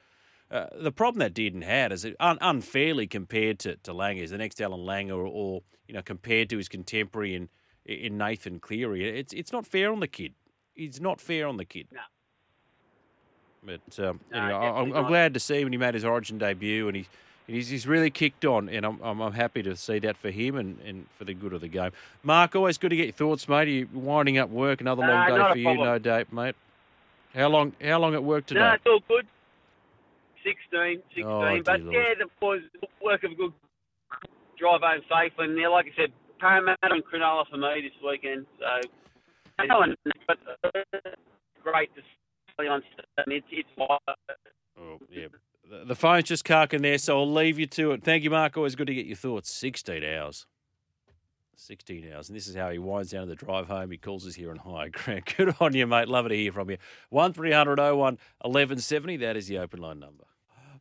[0.51, 4.38] uh, the problem that Dearden had is un- unfairly compared to, to Langer, is the
[4.38, 7.49] next Allan Langer, or, or you know compared to his contemporary in
[7.86, 9.07] in Nathan Cleary.
[9.20, 10.34] It's it's not fair on the kid.
[10.76, 11.88] It's not fair on the kid.
[11.91, 12.01] No.
[13.64, 16.38] But um, No, anyway, I- I'm, I'm glad to see when he made his Origin
[16.38, 17.07] debut, and he
[17.50, 20.56] he's, he's really kicked on, and I'm, I'm I'm happy to see that for him
[20.56, 21.91] and, and for the good of the game.
[22.24, 23.68] Mark, always good to get your thoughts, mate.
[23.68, 24.82] Are you winding up work?
[24.82, 26.56] Another long Nah, day for you, no doubt, mate.
[27.34, 27.74] How long?
[27.82, 28.62] How long at work today?
[28.62, 29.28] no, it's all good.
[30.43, 31.26] 16, 16.
[31.26, 31.93] Oh, but Lord.
[31.93, 32.62] yeah, the boys
[33.04, 33.54] work of a good
[34.58, 35.45] drive home safely.
[35.45, 38.45] And yeah, like I said, Parramatta and Cronulla for me this weekend.
[38.58, 38.89] So,
[39.68, 39.95] no one,
[40.28, 40.80] but uh,
[41.64, 42.02] great to
[42.60, 42.82] see on.
[43.28, 43.70] It's it's.
[43.78, 45.28] Oh, yeah.
[45.70, 48.03] The, phone's just carking there, so I'll leave you to it.
[48.03, 48.57] Thank you, Mark.
[48.57, 49.51] Always good to get your thoughts.
[49.51, 50.47] 16 hours.
[51.55, 52.28] 16 hours.
[52.28, 53.91] And this is how he winds down to the drive home.
[53.91, 55.38] He calls us here on High Grant.
[55.38, 56.07] Good on you, mate.
[56.07, 56.78] Love to hear from you.
[57.09, 59.17] 1300 01 1170.
[59.17, 60.24] That is the open line number.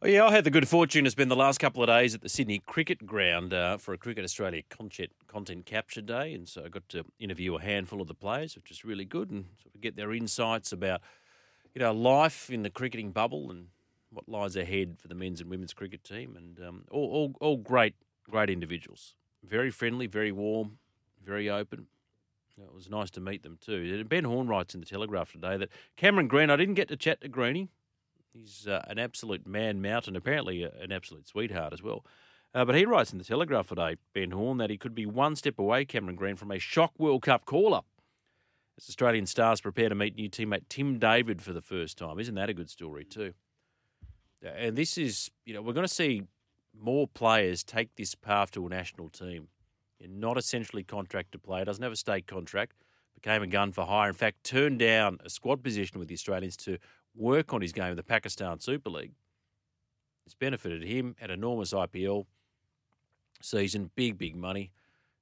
[0.00, 2.22] Oh, yeah, I had the good fortune to spend the last couple of days at
[2.22, 6.32] the Sydney Cricket Ground uh, for a Cricket Australia content, content capture day.
[6.32, 9.30] And so I got to interview a handful of the players, which is really good,
[9.30, 11.02] and sort of get their insights about
[11.74, 13.66] you know, life in the cricketing bubble and
[14.10, 17.56] what lies ahead for the men's and women's cricket team, and um, all, all all
[17.56, 17.94] great
[18.28, 20.78] great individuals, very friendly, very warm,
[21.24, 21.86] very open.
[22.60, 24.04] It was nice to meet them too.
[24.04, 26.50] Ben Horne writes in the Telegraph today that Cameron Green.
[26.50, 27.68] I didn't get to chat to Greeny.
[28.32, 32.04] He's uh, an absolute man mountain, apparently an absolute sweetheart as well.
[32.54, 35.36] Uh, but he writes in the Telegraph today, Ben Horne, that he could be one
[35.36, 37.86] step away, Cameron Green, from a shock World Cup call up.
[38.78, 42.18] As Australian stars prepare to meet new teammate Tim David for the first time.
[42.18, 43.34] Isn't that a good story too?
[44.44, 46.22] Uh, And this is, you know, we're going to see
[46.78, 49.48] more players take this path to a national team.
[49.98, 52.76] You're not essentially contracted player, doesn't have a state contract,
[53.14, 54.08] became a gun for hire.
[54.08, 56.78] In fact, turned down a squad position with the Australians to
[57.16, 59.12] work on his game in the Pakistan Super League.
[60.24, 62.26] It's benefited him, had enormous IPL
[63.42, 64.70] season, big, big money.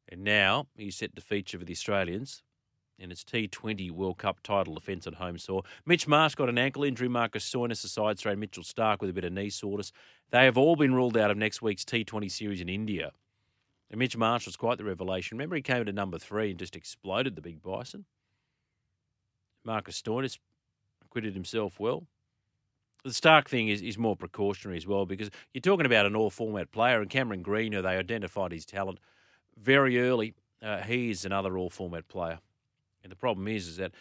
[0.08, 2.42] And now he's set to feature for the Australians
[2.98, 5.64] in its T20 World Cup title defence at home soil.
[5.84, 9.12] Mitch Marsh got an ankle injury, Marcus Stoinis a side strain, Mitchell Starc with a
[9.12, 9.92] bit of knee soreness.
[10.30, 13.12] They have all been ruled out of next week's T20 series in India.
[13.90, 15.36] And Mitch Marsh was quite the revelation.
[15.36, 18.04] Remember, he came into number three and just exploded the big bison.
[19.64, 20.38] Marcus Stoinis
[21.04, 22.06] acquitted himself well.
[23.04, 26.30] The Starc thing is, is more precautionary as well because you're talking about an all
[26.30, 28.98] format player, and Cameron Green, who they identified his talent
[29.56, 32.40] very early, uh, he is another all format player.
[33.06, 33.92] And the problem is, is that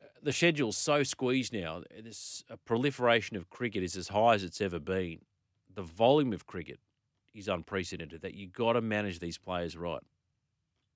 [0.00, 1.82] uh, the schedule's so squeezed now.
[2.00, 5.18] This a proliferation of cricket is as high as it's ever been.
[5.74, 6.78] The volume of cricket
[7.34, 8.22] is unprecedented.
[8.22, 10.02] That you've got to manage these players right.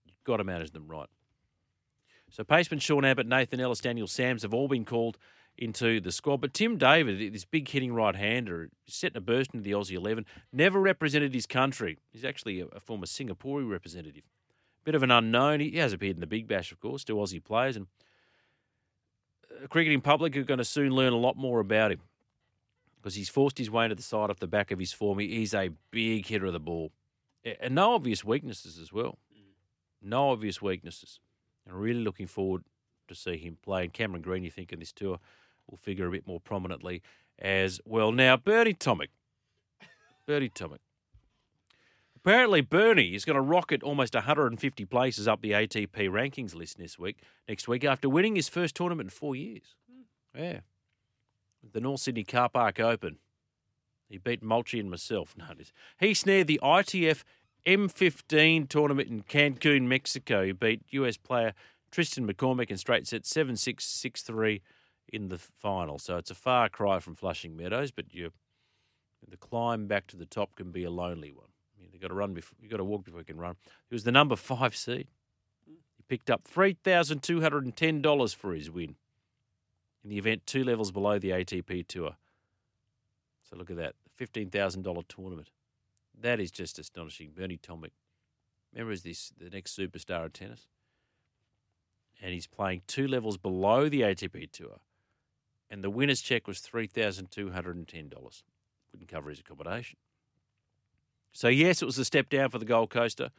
[0.07, 1.09] You've got to manage them right.
[2.31, 5.19] So Paceman, Sean Abbott, Nathan Ellis, Daniel Sams have all been called
[5.57, 6.41] into the squad.
[6.41, 10.27] But Tim David, this big hitting right hander, setting a burst into the Aussie 11,
[10.53, 11.99] never represented his country.
[12.13, 14.23] He's actually a, a former Singaporean representative.
[14.89, 15.61] Bit of an unknown.
[15.61, 17.77] He has appeared in the Big Bash, of course, to Aussie players.
[17.77, 17.89] And
[19.53, 22.01] uh, cricketing public are going to soon learn a lot more about him
[22.97, 25.19] because he's forced his way into the side off the back of his form.
[25.19, 26.91] He's a big hitter of the ball.
[27.61, 29.19] And no obvious weaknesses as well.
[30.01, 31.21] No obvious weaknesses.
[31.67, 32.65] And really looking forward
[33.09, 33.85] to see him play.
[33.85, 35.19] And Cameron Green, you think, in this tour
[35.69, 37.03] will figure a bit more prominently
[37.39, 38.11] as well.
[38.11, 39.09] Now, Bernie Tomic.
[40.27, 40.79] Bernie Tomic.
[42.29, 46.99] Apparently, Bernie is going to rocket almost 150 places up the ATP rankings list this
[46.99, 49.75] week, next week, after winning his first tournament in four years.
[49.91, 50.39] Hmm.
[50.39, 50.61] Yeah.
[51.73, 53.17] The North Sydney Car Park Open.
[54.11, 55.35] He beat Mulchi and myself.
[55.39, 55.47] No,
[55.99, 57.25] he snared the ITF
[57.65, 60.45] M15 tournament in Cancun, Mexico.
[60.45, 61.55] He beat US player
[61.91, 64.61] Tristan McCormick in straight sets 7 6 6 3
[65.11, 65.99] in the final.
[65.99, 68.33] So it's a far cry from Flushing Meadows, but you,
[69.27, 71.48] the climb back to the top can be a lonely one.
[71.99, 73.57] You've got to run before you've got to walk before you can run.
[73.89, 75.09] He was the number five seed.
[75.67, 78.95] He picked up three thousand two hundred and ten dollars for his win
[80.05, 82.15] in the event two levels below the ATP tour.
[83.43, 85.51] So look at that, fifteen thousand dollar tournament.
[86.21, 87.33] That is just astonishing.
[87.35, 87.91] Bernie Tomic,
[88.73, 90.69] remember, is this the next superstar of tennis?
[92.23, 94.79] And he's playing two levels below the ATP tour,
[95.69, 98.45] and the winner's check was three thousand two hundred and ten dollars.
[98.93, 99.99] Wouldn't cover his accommodation.
[101.39, 103.31] So yes, it was a step down for the Gold Coaster.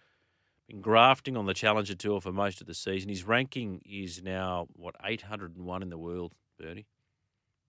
[0.70, 3.10] Been grafting on the Challenger Tour for most of the season.
[3.10, 6.34] His ranking is now what 801 in the world.
[6.58, 6.86] Bernie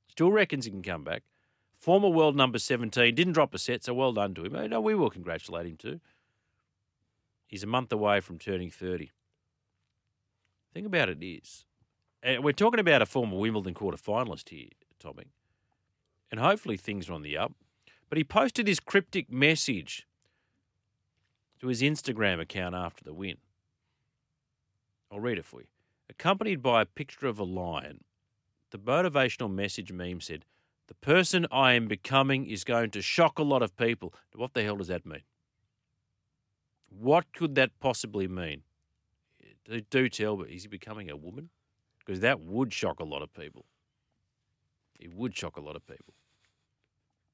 [0.06, 1.24] still reckons he can come back.
[1.80, 4.54] Former world number 17 didn't drop a set, so well done to him.
[4.54, 5.98] Oh, No, we will congratulate him too.
[7.48, 9.10] He's a month away from turning 30.
[10.72, 11.64] Thing about it is,
[12.22, 14.68] and we're talking about a former Wimbledon quarter finalist here,
[15.00, 15.24] Tommy,
[16.30, 17.50] and hopefully things are on the up.
[18.08, 20.06] But he posted his cryptic message
[21.60, 23.36] to his Instagram account after the win.
[25.10, 25.66] I'll read it for you.
[26.08, 28.04] Accompanied by a picture of a lion,
[28.70, 30.44] the motivational message meme said,
[30.86, 34.14] The person I am becoming is going to shock a lot of people.
[34.34, 35.22] What the hell does that mean?
[36.88, 38.62] What could that possibly mean?
[39.90, 41.50] Do, tell, but is he becoming a woman?
[41.98, 43.64] Because that would shock a lot of people.
[44.98, 46.14] It would shock a lot of people.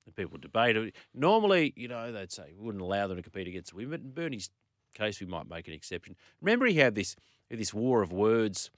[0.06, 0.94] And people debate it.
[1.12, 4.02] Normally, you know, they'd say we wouldn't allow them to compete against women.
[4.02, 4.50] In Bernie's
[4.94, 6.16] case, we might make an exception.
[6.40, 7.16] Remember, he had this
[7.50, 8.70] this war of words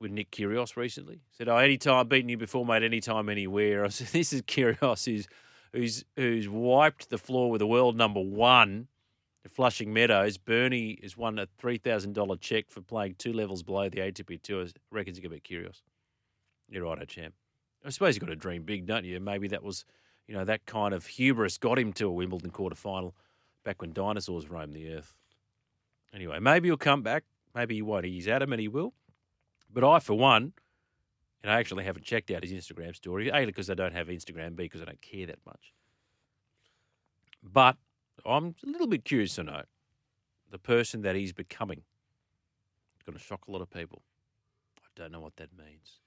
[0.00, 1.16] with Nick Kyrgios recently.
[1.16, 2.82] He said, "Oh, anytime beaten you before, mate.
[2.82, 5.28] Anytime, anywhere." I said, "This is Kyrgios who's
[5.72, 8.88] who's who's wiped the floor with the world number one."
[9.44, 13.62] at Flushing Meadows, Bernie has won a three thousand dollar check for playing two levels
[13.62, 14.66] below the ATP Tour.
[14.90, 15.82] Reckons he can beat Kyrgios.
[16.68, 17.34] You're right, champ.
[17.84, 19.18] I suppose you've got to dream big, don't you?
[19.20, 19.84] Maybe that was,
[20.28, 23.14] you know, that kind of hubris got him to a Wimbledon quarter final
[23.64, 25.14] back when dinosaurs roamed the earth.
[26.14, 27.24] Anyway, maybe he'll come back.
[27.54, 28.04] Maybe he won't.
[28.04, 28.92] He's adamant he will.
[29.72, 30.52] But I, for one,
[31.42, 33.30] And I actually haven't checked out his Instagram story.
[33.30, 34.56] A, because I don't have Instagram.
[34.56, 35.72] B, because I don't care that much.
[37.42, 37.76] But
[38.26, 39.62] I'm a little bit curious to know
[40.50, 41.82] the person that he's becoming.
[42.94, 44.02] It's going to shock a lot of people.
[44.82, 46.00] I don't know what that means.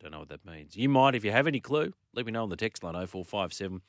[0.00, 0.76] Don't know what that means.
[0.76, 3.82] You might, if you have any clue, let me know on the text line 0457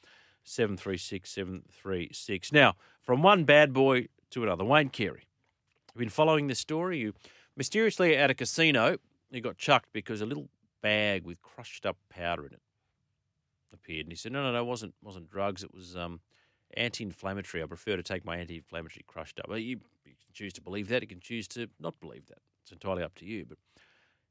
[0.43, 2.51] 736 736.
[2.51, 5.27] Now, from one bad boy to another, Wayne Carey.
[5.89, 6.99] I've been following this story.
[6.99, 7.13] You
[7.55, 8.97] mysteriously at a casino,
[9.29, 10.49] you got chucked because a little
[10.81, 12.61] bag with crushed up powder in it
[13.73, 15.63] appeared, and he said, "No, no, no, it wasn't wasn't drugs.
[15.63, 16.21] It was um,
[16.75, 17.63] anti-inflammatory.
[17.63, 20.87] I prefer to take my anti-inflammatory crushed up." Well, you, you can choose to believe
[20.89, 21.01] that.
[21.01, 22.39] You can choose to not believe that.
[22.63, 23.45] It's entirely up to you.
[23.45, 23.57] But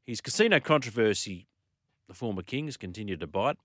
[0.04, 1.46] his casino controversy,
[2.10, 3.56] the former king has continued to bite.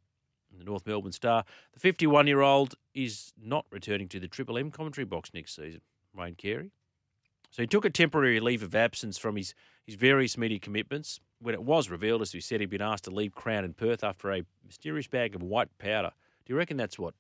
[0.56, 1.44] The North Melbourne Star,
[1.74, 5.82] the 51-year-old is not returning to the Triple M commentary box next season.
[6.16, 6.70] Wayne Carey.
[7.50, 11.56] So he took a temporary leave of absence from his, his various media commitments when
[11.56, 14.32] it was revealed, as we said, he'd been asked to leave Crown in Perth after
[14.32, 16.12] a mysterious bag of white powder.
[16.46, 17.16] Do you reckon that's what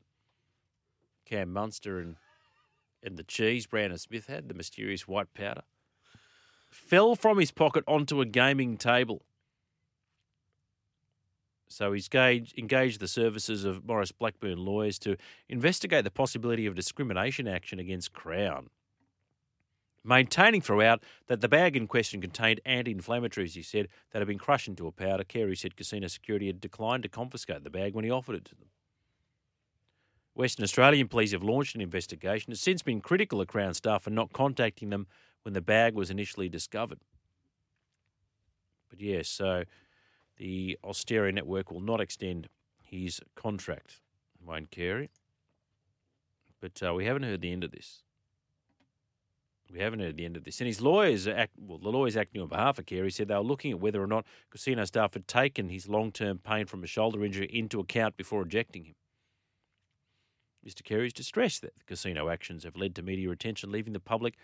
[1.25, 2.17] Cam Munster and
[3.01, 5.63] and the cheese Brandon Smith had, the mysterious white powder?
[6.69, 9.23] Fell from his pocket onto a gaming table.
[11.67, 15.17] So he's engaged, engaged the services of Maurice Blackburn lawyers to
[15.49, 18.69] investigate the possibility of discrimination action against Crown
[20.05, 24.67] maintaining throughout that the bag in question contained anti-inflammatories, he said, that had been crushed
[24.67, 25.23] into a powder.
[25.23, 28.55] Carey said casino security had declined to confiscate the bag when he offered it to
[28.55, 28.69] them.
[30.35, 32.51] Western Australian police have launched an investigation.
[32.51, 35.07] It's since been critical of Crown staff for not contacting them
[35.43, 36.99] when the bag was initially discovered.
[38.89, 39.63] But yes, so
[40.37, 42.49] the Austereo Network will not extend
[42.81, 44.01] his contract,
[44.43, 45.09] Wayne Carey.
[46.61, 48.01] But uh, we haven't heard the end of this.
[49.71, 50.59] We haven't heard the end of this.
[50.59, 53.41] And his lawyers, act, well, the lawyers acting on behalf of Carey said they were
[53.41, 56.87] looking at whether or not casino staff had taken his long term pain from a
[56.87, 58.95] shoulder injury into account before ejecting him.
[60.65, 60.83] Mr.
[60.83, 64.35] Carey is distressed that the casino actions have led to media attention, leaving the public,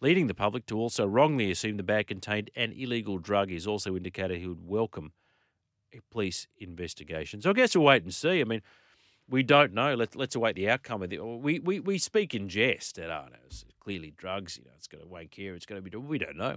[0.00, 3.48] leading the public to also wrongly assume the bag contained an illegal drug.
[3.48, 5.12] He's also indicated he would welcome
[6.10, 7.40] police investigation.
[7.40, 8.40] So I guess we'll wait and see.
[8.40, 8.62] I mean,
[9.28, 9.94] we don't know.
[9.94, 11.24] Let's let's await the outcome of it.
[11.24, 14.58] We we, we speak in jest no, it's clearly drugs.
[14.58, 15.54] You know, it's going to wake here.
[15.54, 15.96] It's going to be.
[15.96, 16.56] We don't know.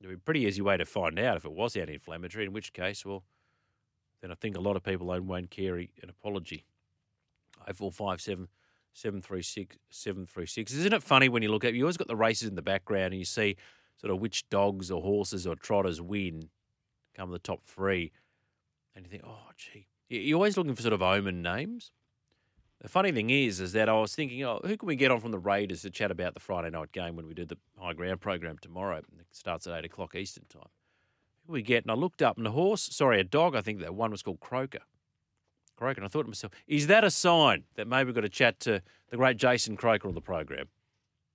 [0.00, 2.46] It'd be a pretty easy way to find out if it was anti-inflammatory.
[2.46, 3.22] In which case, well,
[4.20, 6.64] then I think a lot of people owe Wayne Carey an apology.
[7.66, 8.48] Oh four five seven.
[8.96, 10.72] 736 736.
[10.72, 13.06] Isn't it funny when you look at you always got the races in the background
[13.06, 13.56] and you see
[14.00, 16.48] sort of which dogs or horses or trotters win,
[17.14, 18.12] come the top three,
[18.94, 21.90] and you think, oh, gee, you're always looking for sort of omen names.
[22.80, 25.20] The funny thing is, is that I was thinking, oh, who can we get on
[25.20, 27.94] from the Raiders to chat about the Friday night game when we do the high
[27.94, 28.98] ground program tomorrow?
[28.98, 30.68] It starts at eight o'clock Eastern time.
[31.46, 31.84] Who we get?
[31.84, 33.56] And I looked up, and a horse, sorry, a dog.
[33.56, 34.80] I think that one was called Croaker.
[35.76, 36.00] Croaker.
[36.00, 38.60] And I thought to myself, is that a sign that maybe we've got to chat
[38.60, 40.66] to the great Jason Croker on the program?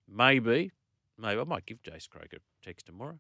[0.08, 0.72] Maybe,
[1.18, 3.20] maybe I might give Jason Croker a text tomorrow.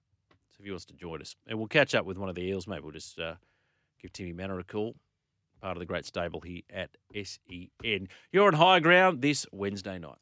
[0.59, 2.67] If he wants to join us, and we'll catch up with one of the Eels.
[2.67, 3.35] Maybe we'll just uh,
[4.01, 4.95] give Timmy Mannah a call
[5.59, 8.07] part of the great stable here at SEN.
[8.31, 10.17] You're on high ground this Wednesday night.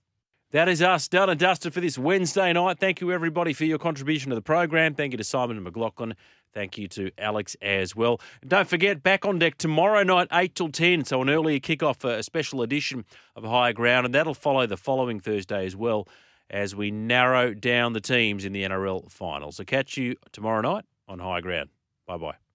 [0.51, 2.79] That is us done and dusted for this Wednesday night.
[2.79, 4.95] Thank you, everybody, for your contribution to the program.
[4.95, 6.15] Thank you to Simon and McLaughlin.
[6.53, 8.21] Thank you to Alex as well.
[8.41, 11.03] And don't forget, back on deck tomorrow night, 8 till 10.
[11.03, 14.05] So an earlier kickoff for a special edition of High Ground.
[14.05, 16.07] And that'll follow the following Thursday as well
[16.49, 19.51] as we narrow down the teams in the NRL final.
[19.51, 21.69] So catch you tomorrow night on High Ground.
[22.05, 22.37] Bye bye.